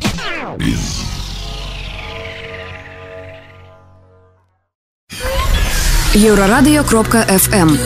Из 0.61 1.08
еўрарадыё 6.19 6.83
кропка 6.83 7.21
фм 7.23 7.77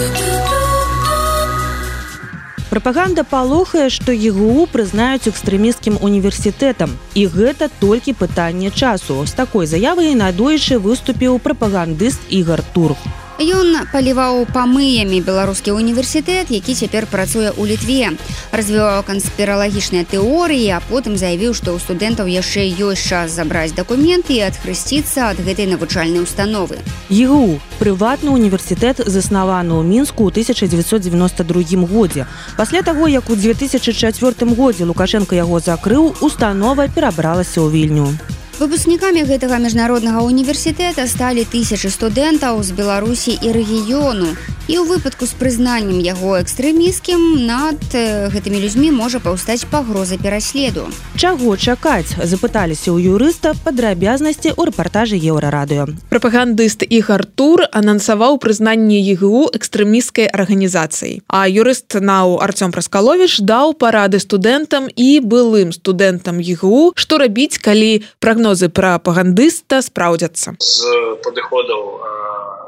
Прапаганда 2.70 3.24
палохае, 3.28 3.90
што 3.92 4.12
ЕГУ 4.16 4.64
прызнаюць 4.72 5.28
экстрэмісцкім 5.28 5.98
універсітэтам. 6.00 6.96
І 7.12 7.26
гэта 7.28 7.68
толькі 7.80 8.16
пытанне 8.16 8.70
часу. 8.70 9.20
З 9.28 9.32
такой 9.36 9.68
заявай 9.68 10.16
надойчы 10.16 10.80
выступіў 10.80 11.36
прапагандыст 11.44 12.24
Ігар 12.32 12.64
Турх. 12.72 12.96
Ён 13.42 13.74
паліваў 13.90 14.46
памыямі 14.54 15.18
беларускі 15.26 15.74
універсітэт, 15.74 16.54
які 16.54 16.78
цяпер 16.78 17.10
працуе 17.10 17.50
ў 17.50 17.74
літве. 17.74 18.14
развіваў 18.52 19.02
канспіралагічныя 19.02 20.06
тэорыі, 20.06 20.76
а 20.76 20.78
потым 20.86 21.18
заявіў, 21.18 21.50
што 21.50 21.74
ў 21.74 21.82
студэнтаў 21.82 22.30
яшчэ 22.30 22.70
ёсць 22.86 23.02
час 23.02 23.34
забраць 23.34 23.74
дакументы 23.74 24.38
і 24.38 24.46
адхрысціцца 24.46 25.34
ад 25.34 25.42
гэтай 25.42 25.66
навучальнай 25.66 26.22
установы. 26.22 26.78
ЕГУ 27.10 27.58
прыватны 27.82 28.30
універсітэт 28.30 29.02
заснаваны 29.10 29.74
ў 29.74 29.82
мінску 29.82 30.30
ў 30.30 30.38
1992 30.38 31.82
годзе. 31.90 32.30
Пасля 32.54 32.86
таго, 32.86 33.08
як 33.08 33.26
у 33.26 33.34
2004 33.34 34.54
годзе 34.54 34.84
Лукашенко 34.84 35.34
яго 35.34 35.58
закрыў, 35.58 36.14
установа 36.22 36.86
перабралася 36.86 37.58
ў 37.58 37.74
вільню. 37.74 38.14
Выпускнікамі 38.60 39.24
гэтага 39.24 39.56
міжнароднага 39.56 40.20
універсітэта 40.28 41.08
сталі 41.08 41.48
тысячы 41.48 41.88
студэнтаў 41.88 42.60
з 42.60 42.76
Беларусі 42.76 43.32
і 43.32 43.48
рэгіёну. 43.48 44.36
І 44.70 44.78
ў 44.78 44.86
выпадку 44.86 45.26
з 45.26 45.34
прызнаннем 45.34 45.98
яго 45.98 46.38
экстрэміскім 46.38 47.48
над 47.48 47.82
гэтымі 48.30 48.62
людзьмі 48.62 48.92
можа 48.94 49.18
паўстаць 49.18 49.66
пагроза 49.66 50.20
пераследу. 50.20 50.86
Чаго 51.18 51.56
чакаць 51.56 52.14
запыталіся 52.14 52.94
ў 52.94 53.16
юрыста 53.16 53.56
падрабязнасці 53.58 54.54
ў 54.54 54.70
рэпартажы 54.70 55.18
еўрарадыё. 55.18 55.88
Прапагандыст 56.12 56.86
і 56.86 56.98
артур 57.08 57.66
анансаваў 57.72 58.38
прызнанне 58.38 59.02
егу 59.02 59.50
экстрэміскай 59.50 60.30
арганізацыі 60.30 61.26
а 61.26 61.50
юрыст 61.50 61.98
нау 61.98 62.38
артём 62.38 62.70
праскаловіш 62.70 63.42
даў 63.42 63.74
парады 63.74 64.22
студэнтам 64.22 64.86
і 64.94 65.18
былым 65.26 65.74
студэнтам 65.74 66.38
егу 66.38 66.94
што 66.94 67.18
рабіць 67.18 67.58
калі 67.58 68.06
прагнозы 68.22 68.41
прапагандыста 68.68 69.82
спраўдзяцца. 69.82 70.56
З 70.58 71.16
падыходаў 71.24 71.82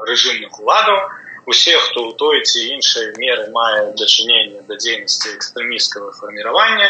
рэжымных 0.07 0.59
уладаў 0.61 0.99
усе 1.45 1.77
хто 1.77 2.09
ў 2.09 2.11
той 2.17 2.41
ці 2.41 2.59
іншай 2.73 3.13
меры 3.21 3.49
мае 3.53 3.93
дачыненне 3.99 4.65
да 4.65 4.77
дзейнасці 4.81 5.37
экстрэміскага 5.37 6.11
фарміравання 6.17 6.89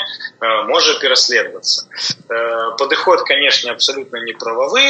можа 0.71 0.95
пераследавацца. 1.04 1.84
Падыход 2.80 3.26
канешне 3.28 3.71
абсалютна 3.76 4.24
неправавы 4.24 4.86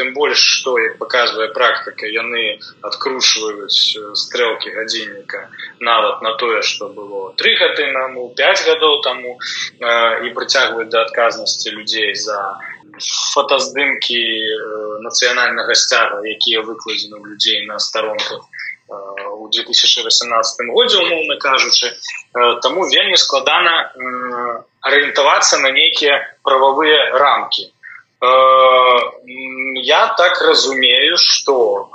тым 0.00 0.12
больш 0.16 0.40
што 0.56 0.76
як 0.80 0.96
паказвае 1.02 1.52
практыка 1.52 2.08
яны 2.08 2.58
адкручваюць 2.80 4.16
стрэлкі 4.24 4.72
гадзінніка 4.76 5.44
нават 5.80 6.24
на 6.24 6.34
тое 6.40 6.64
што 6.64 6.88
было 6.88 7.32
тры 7.36 7.56
гады 7.60 7.92
наму 7.92 8.32
5 8.40 8.66
гадоў 8.72 9.00
таму 9.04 9.36
і 9.84 10.32
прыцягваюць 10.32 10.88
да 10.88 11.04
адказнасці 11.04 11.76
людзей 11.76 12.14
за 12.16 12.40
фотаздымкі 13.34 14.20
нацыянальнага 15.06 15.74
сцяга 15.74 16.22
якія 16.22 16.62
выкладзены 16.62 17.18
ў 17.18 17.24
людзей 17.34 17.66
на 17.66 17.78
старонках 17.78 18.46
у 18.88 19.48
2018 19.48 20.66
годзе 20.68 20.98
умоўна 21.02 21.36
кажучы 21.36 21.92
таму 22.62 22.88
вельмі 22.88 23.16
складана 23.16 23.92
арыентавацца 24.80 25.58
на 25.64 25.70
нейкія 25.70 26.18
прававыя 26.42 27.18
рамкі. 27.18 27.70
Я 29.82 30.14
так 30.18 30.40
разумею 30.42 31.16
что 31.18 31.90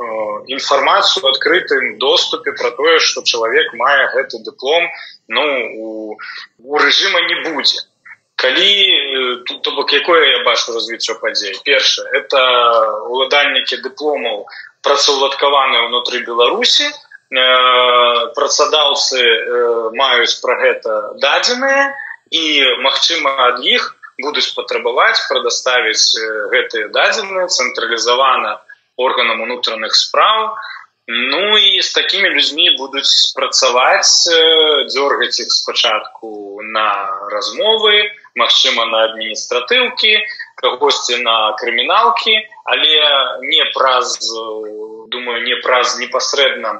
інфармацыю 0.48 1.28
адкрытым 1.28 1.98
доступе 2.00 2.52
про 2.52 2.72
тое 2.72 3.00
что 3.00 3.24
чалавек 3.24 3.74
мае 3.74 4.10
гэты 4.16 4.44
дыплом 4.44 4.90
ну 5.28 5.44
у, 5.78 6.18
у 6.60 6.78
рэжыма 6.78 7.22
не 7.32 7.38
будзе 7.48 7.80
калі 8.38 8.72
то 9.64 9.72
бок 9.74 9.94
якое 9.94 10.22
я 10.30 10.44
бачу 10.46 10.74
развіццё 10.74 11.18
падзей? 11.22 11.58
Першае 11.66 12.06
это 12.22 12.42
уладальнікі 13.10 13.82
дыпломаў 13.82 14.46
працаўладкаваны 14.86 15.90
ўнутры 15.90 16.22
беларусі. 16.22 16.86
Працадаўцы 18.38 19.18
маюць 19.98 20.38
пра 20.44 20.54
гэта 20.62 20.92
дадзеныя 21.20 21.90
і 22.32 22.44
магчыма 22.86 23.34
ад 23.50 23.66
іх 23.66 23.90
будуць 24.22 24.54
патрабаваць 24.54 25.26
прадаставіць 25.30 26.14
гэтыя 26.54 26.94
дадзеныя 26.94 27.50
цэнтралізавана 27.50 28.62
органам 28.98 29.42
унутраных 29.50 29.98
спраў. 29.98 30.54
Ну 31.08 31.58
і 31.58 31.82
з 31.82 31.90
такімі 31.96 32.30
людзьмі 32.38 32.70
будуць 32.78 33.34
працаваць 33.34 34.30
дзёргаць 34.94 35.40
іх 35.42 35.50
спачатку 35.58 36.62
на 36.62 36.88
размовы 37.34 38.14
магчыма 38.42 38.86
на 38.92 39.04
адміністратыўкі 39.10 40.14
кагосьці 40.62 41.22
на 41.24 41.38
крыміналкі 41.62 42.36
але 42.64 42.94
не 43.54 43.66
праз 43.76 44.18
думаю 45.14 45.40
не 45.48 45.58
праз 45.66 45.98
непасрэдна 46.02 46.74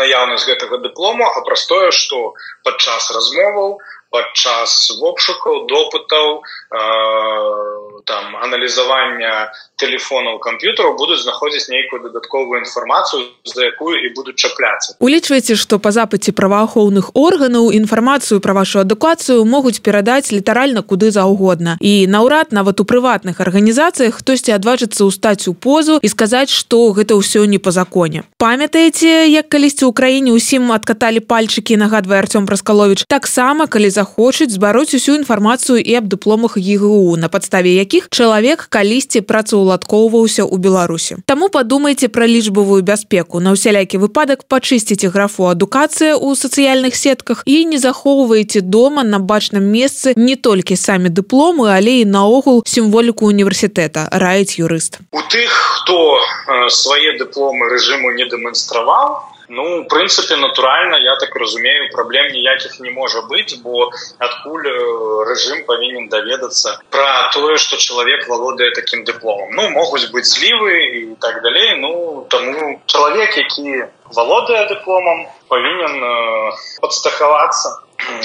наяўнасць 0.00 0.46
гэтага 0.50 0.80
дыплому 0.86 1.24
а 1.26 1.40
простое 1.46 1.90
что 1.90 2.34
падчас 2.64 3.10
размоваў 3.16 3.78
падчас 4.10 4.98
вопшукаў 5.00 5.66
допытаў 5.70 6.42
э, 6.42 7.90
там 8.04 8.36
аналізавання 8.42 9.52
телефонаў 9.76 10.38
камп'ютараў 10.42 10.96
будуць 10.98 11.22
знаходзіць 11.22 11.68
нейкую 11.70 12.02
дадатковую 12.02 12.60
інфармацыю 12.60 13.30
за 13.44 13.64
якую 13.70 13.96
і 13.96 14.08
будуць 14.14 14.36
чапляцца. 14.36 14.96
Улічвайце 14.98 15.56
што 15.56 15.78
па 15.78 15.94
запыце 15.94 16.32
праваахоўных 16.32 17.14
органаў 17.14 17.70
інфармацыю 17.70 18.40
пра 18.40 18.52
вашу 18.52 18.82
адукацыю 18.82 19.44
могуць 19.44 19.80
перадаць 19.80 20.32
літаральна 20.32 20.82
куды 20.82 21.10
заўгодна. 21.10 21.78
І 21.80 22.06
наўрад 22.10 22.52
нават 22.52 22.80
у 22.80 22.84
прыватных 22.84 23.40
арганізацыях 23.40 24.18
хтосьці 24.18 24.56
адважыцца 24.58 25.06
ўстаць 25.06 25.46
у 25.48 25.54
позу 25.54 26.00
і 26.02 26.08
сказаць 26.08 26.50
што 26.50 26.90
гэта 26.92 27.14
ўсё 27.14 27.46
не 27.46 27.58
по 27.58 27.70
законе. 27.70 28.26
Памятаеце 28.42 29.30
як 29.30 29.48
калісьці 29.48 29.86
ў 29.86 29.92
краіне 29.94 30.34
ўсім 30.34 30.72
адкаталі 30.74 31.22
пальчыкі 31.22 31.78
нагадвае 31.78 32.18
артём 32.20 32.50
праскалович 32.50 33.06
таксама 33.06 33.70
калі 33.70 33.90
захочуць 34.00 34.50
збароць 34.56 34.94
усю 34.96 35.20
інфармацыю 35.20 35.76
і 35.76 35.92
аб 36.00 36.08
дыпломах 36.08 36.56
егу 36.56 37.16
на 37.20 37.28
падставе 37.28 37.76
якіх 37.76 38.08
чалавек 38.08 38.66
калісьці 38.72 39.20
працаўладкоўваўся 39.28 40.48
ў 40.48 40.56
беларусі. 40.56 41.20
Таму 41.28 41.52
падумайце 41.52 42.08
пра 42.08 42.24
лічбавую 42.24 42.80
бяспеку. 42.80 43.44
На 43.44 43.52
ўсялякі 43.52 44.00
выпадак 44.00 44.48
пачысціце 44.48 45.12
графу 45.12 45.52
адукацыя 45.52 46.16
ў 46.16 46.32
сацыяльных 46.32 46.96
сетках 46.96 47.44
і 47.44 47.64
не 47.68 47.78
захоўваеце 47.82 48.64
дома 48.64 49.04
на 49.04 49.20
бачным 49.20 49.68
месцы 49.68 50.16
не 50.16 50.36
толькі 50.36 50.80
самі 50.80 51.12
дыпломы 51.12 51.68
але 51.76 52.00
і 52.00 52.08
наогул 52.08 52.62
сімволіку 52.64 53.28
універсітэта 53.28 54.08
раіць 54.12 54.56
юрыст. 54.56 55.04
У 55.12 55.20
тых 55.28 55.50
хто 55.76 56.16
свае 56.72 57.18
дыпломы 57.20 57.68
рэжыму 57.68 58.16
не 58.16 58.24
дэманстраваў 58.32 59.39
Ну, 59.52 59.82
в 59.82 59.88
прынцыпе 59.88 60.36
натуральна 60.36 60.96
я 60.96 61.16
так 61.16 61.34
разумею 61.34 61.90
праблем 61.90 62.28
ніякіх 62.30 62.78
не 62.80 62.90
можа 62.90 63.22
быць 63.26 63.58
бо 63.64 63.90
адкуль 64.26 64.68
рэжым 65.26 65.64
павінен 65.66 66.06
даведацца 66.12 66.76
пра 66.94 67.08
тое 67.34 67.56
што 67.58 67.80
чалавек 67.82 68.28
валодае 68.30 68.70
такім 68.78 69.02
дыпломам 69.02 69.50
ну 69.58 69.66
могуць 69.74 70.06
быць 70.14 70.30
злівы 70.30 70.78
і 71.00 71.02
так 71.26 71.42
далей 71.42 71.74
ну 71.82 71.90
таму 72.30 72.78
чалавек 72.86 73.36
які 73.42 73.90
валодае 74.14 74.62
дыпломам 74.70 75.26
павінен 75.50 75.98
падстахавацца 76.86 77.74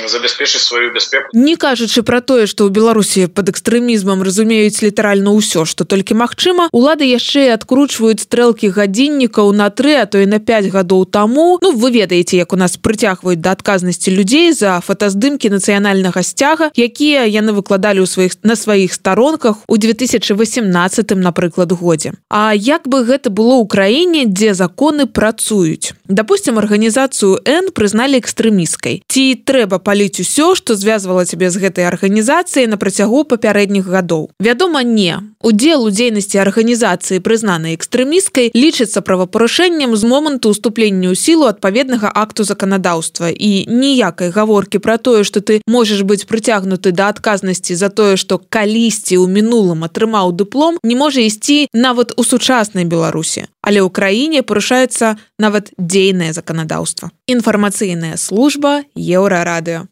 забяспечыць 0.07 0.61
сваю 0.61 0.93
бяспеку 0.93 1.29
не 1.33 1.55
кажучы 1.55 2.03
про 2.03 2.21
тое 2.21 2.45
что 2.47 2.67
ў 2.67 2.71
беларусі 2.71 3.27
под 3.27 3.49
экстрэмізмам 3.49 4.21
разумеюць 4.21 4.81
літаральна 4.81 5.33
ўсё 5.33 5.65
что 5.65 5.85
толькі 5.85 6.15
магчыма 6.19 6.69
улады 6.71 7.05
яшчэ 7.09 7.53
адкручваюць 7.55 8.25
стрэлкі 8.25 8.69
гадзіннікаў 8.69 9.51
на 9.53 9.69
тры 9.69 9.95
а 10.01 10.05
то 10.05 10.21
і 10.21 10.25
на 10.25 10.39
5 10.39 10.71
гадоў 10.71 11.05
таму. 11.05 11.59
Ну 11.61 11.71
вы 11.71 11.91
ведаеце 11.91 12.37
як 12.37 12.53
у 12.53 12.55
нас 12.55 12.77
прыцягваюць 12.77 13.41
да 13.41 13.51
адказнасці 13.51 14.11
людзей 14.11 14.53
за 14.53 14.79
фотаздымкі 14.81 15.49
нацыянальнага 15.49 16.23
сцяга 16.23 16.71
якія 16.75 17.25
яны 17.25 17.51
выкладалі 17.57 18.05
ў 18.05 18.07
сваіх 18.07 18.37
на 18.43 18.55
сваіх 18.55 18.93
старонках 18.93 19.65
у 19.67 19.77
2018 19.77 21.15
напрыклад 21.15 21.71
годзе. 21.71 22.13
А 22.29 22.53
як 22.53 22.87
бы 22.87 23.03
гэта 23.03 23.29
было 23.29 23.59
ў 23.59 23.67
краіне 23.67 24.25
дзе 24.29 24.53
законы 24.53 25.05
працуюць? 25.05 25.93
Допустим 26.07 26.59
арганізацыю 26.61 27.41
н 27.43 27.73
прызналі 27.73 28.21
экстрэміскай 28.21 29.01
ці 29.07 29.23
трэба 29.35 29.64
трэба 29.65 29.81
паліць 29.81 30.21
усё 30.21 30.53
што 30.53 30.77
звязвала 30.77 31.25
цябе 31.25 31.49
з 31.49 31.57
гэтай 31.57 31.89
арганізацыяй 31.89 32.69
на 32.69 32.77
працягу 32.77 33.25
папярэдніх 33.25 33.89
гадоў. 33.89 34.29
Вядома 34.37 34.85
не. 34.85 35.17
Удзел 35.41 35.81
у 35.85 35.89
дзейнасці 35.89 36.37
арганізацыі 36.37 37.17
прызнанай 37.25 37.73
экстрэміскай 37.73 38.53
лічыцца 38.53 39.01
правапарушэннем 39.01 39.97
з 39.97 40.03
моманту 40.05 40.53
уступлення 40.53 41.09
ў 41.09 41.17
сілу 41.17 41.49
адпаведнага 41.49 42.13
акту 42.13 42.45
заканадаўства. 42.45 43.33
І 43.33 43.65
ніякай 43.65 44.29
гаворкі 44.29 44.77
пра 44.77 45.01
тое 45.01 45.25
што 45.25 45.41
ты 45.41 45.65
можаш 45.65 46.05
быць 46.05 46.29
прыцягнуты 46.29 46.93
да 46.93 47.09
адказнасці 47.09 47.73
за 47.73 47.89
тое 47.89 48.21
што 48.21 48.37
калісьці 48.37 49.17
ў 49.17 49.25
мінулым 49.25 49.81
атрымаў 49.81 50.29
дыплом 50.37 50.77
не 50.85 50.93
можа 50.93 51.25
ісці 51.25 51.73
нават 51.73 52.13
у 52.13 52.21
сучаснай 52.21 52.85
беларусі 52.85 53.49
але 53.65 53.81
ў 53.81 53.89
краіне 53.89 54.45
парушаецца 54.45 55.17
нават 55.41 55.73
дзейнае 55.77 56.31
заканадаўства 56.37 57.09
інфармацыйная 57.27 58.15
служба 58.21 58.85
еўрарадыо 58.93 59.89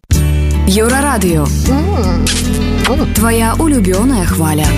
еўрарадыё 0.69 1.49
твоя 3.17 3.55
улюбёная 3.59 4.25
хваля 4.25 4.69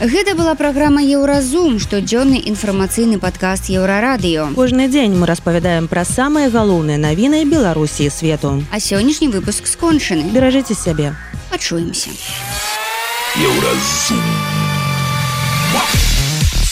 Гэта 0.00 0.34
была 0.34 0.54
праграма 0.58 1.00
Еўразум, 1.00 1.78
штодзённы 1.78 2.42
інфармацыйны 2.50 3.16
падкаст 3.22 3.70
еўрарадыё. 3.70 4.52
Кожны 4.54 4.88
дзень 4.88 5.14
мы 5.14 5.24
распавядаем 5.24 5.86
пра 5.88 6.04
самыя 6.04 6.50
галоўныя 6.50 6.98
навіны 6.98 7.46
Беларусі 7.46 8.10
свету. 8.10 8.60
А 8.74 8.80
сённяшні 8.80 9.28
выпуск 9.28 9.64
скончаны. 9.70 10.28
Беражыце 10.34 10.74
сябе. 10.74 11.14
Пачуемся. 11.48 12.10
Еўразум. 13.38 14.53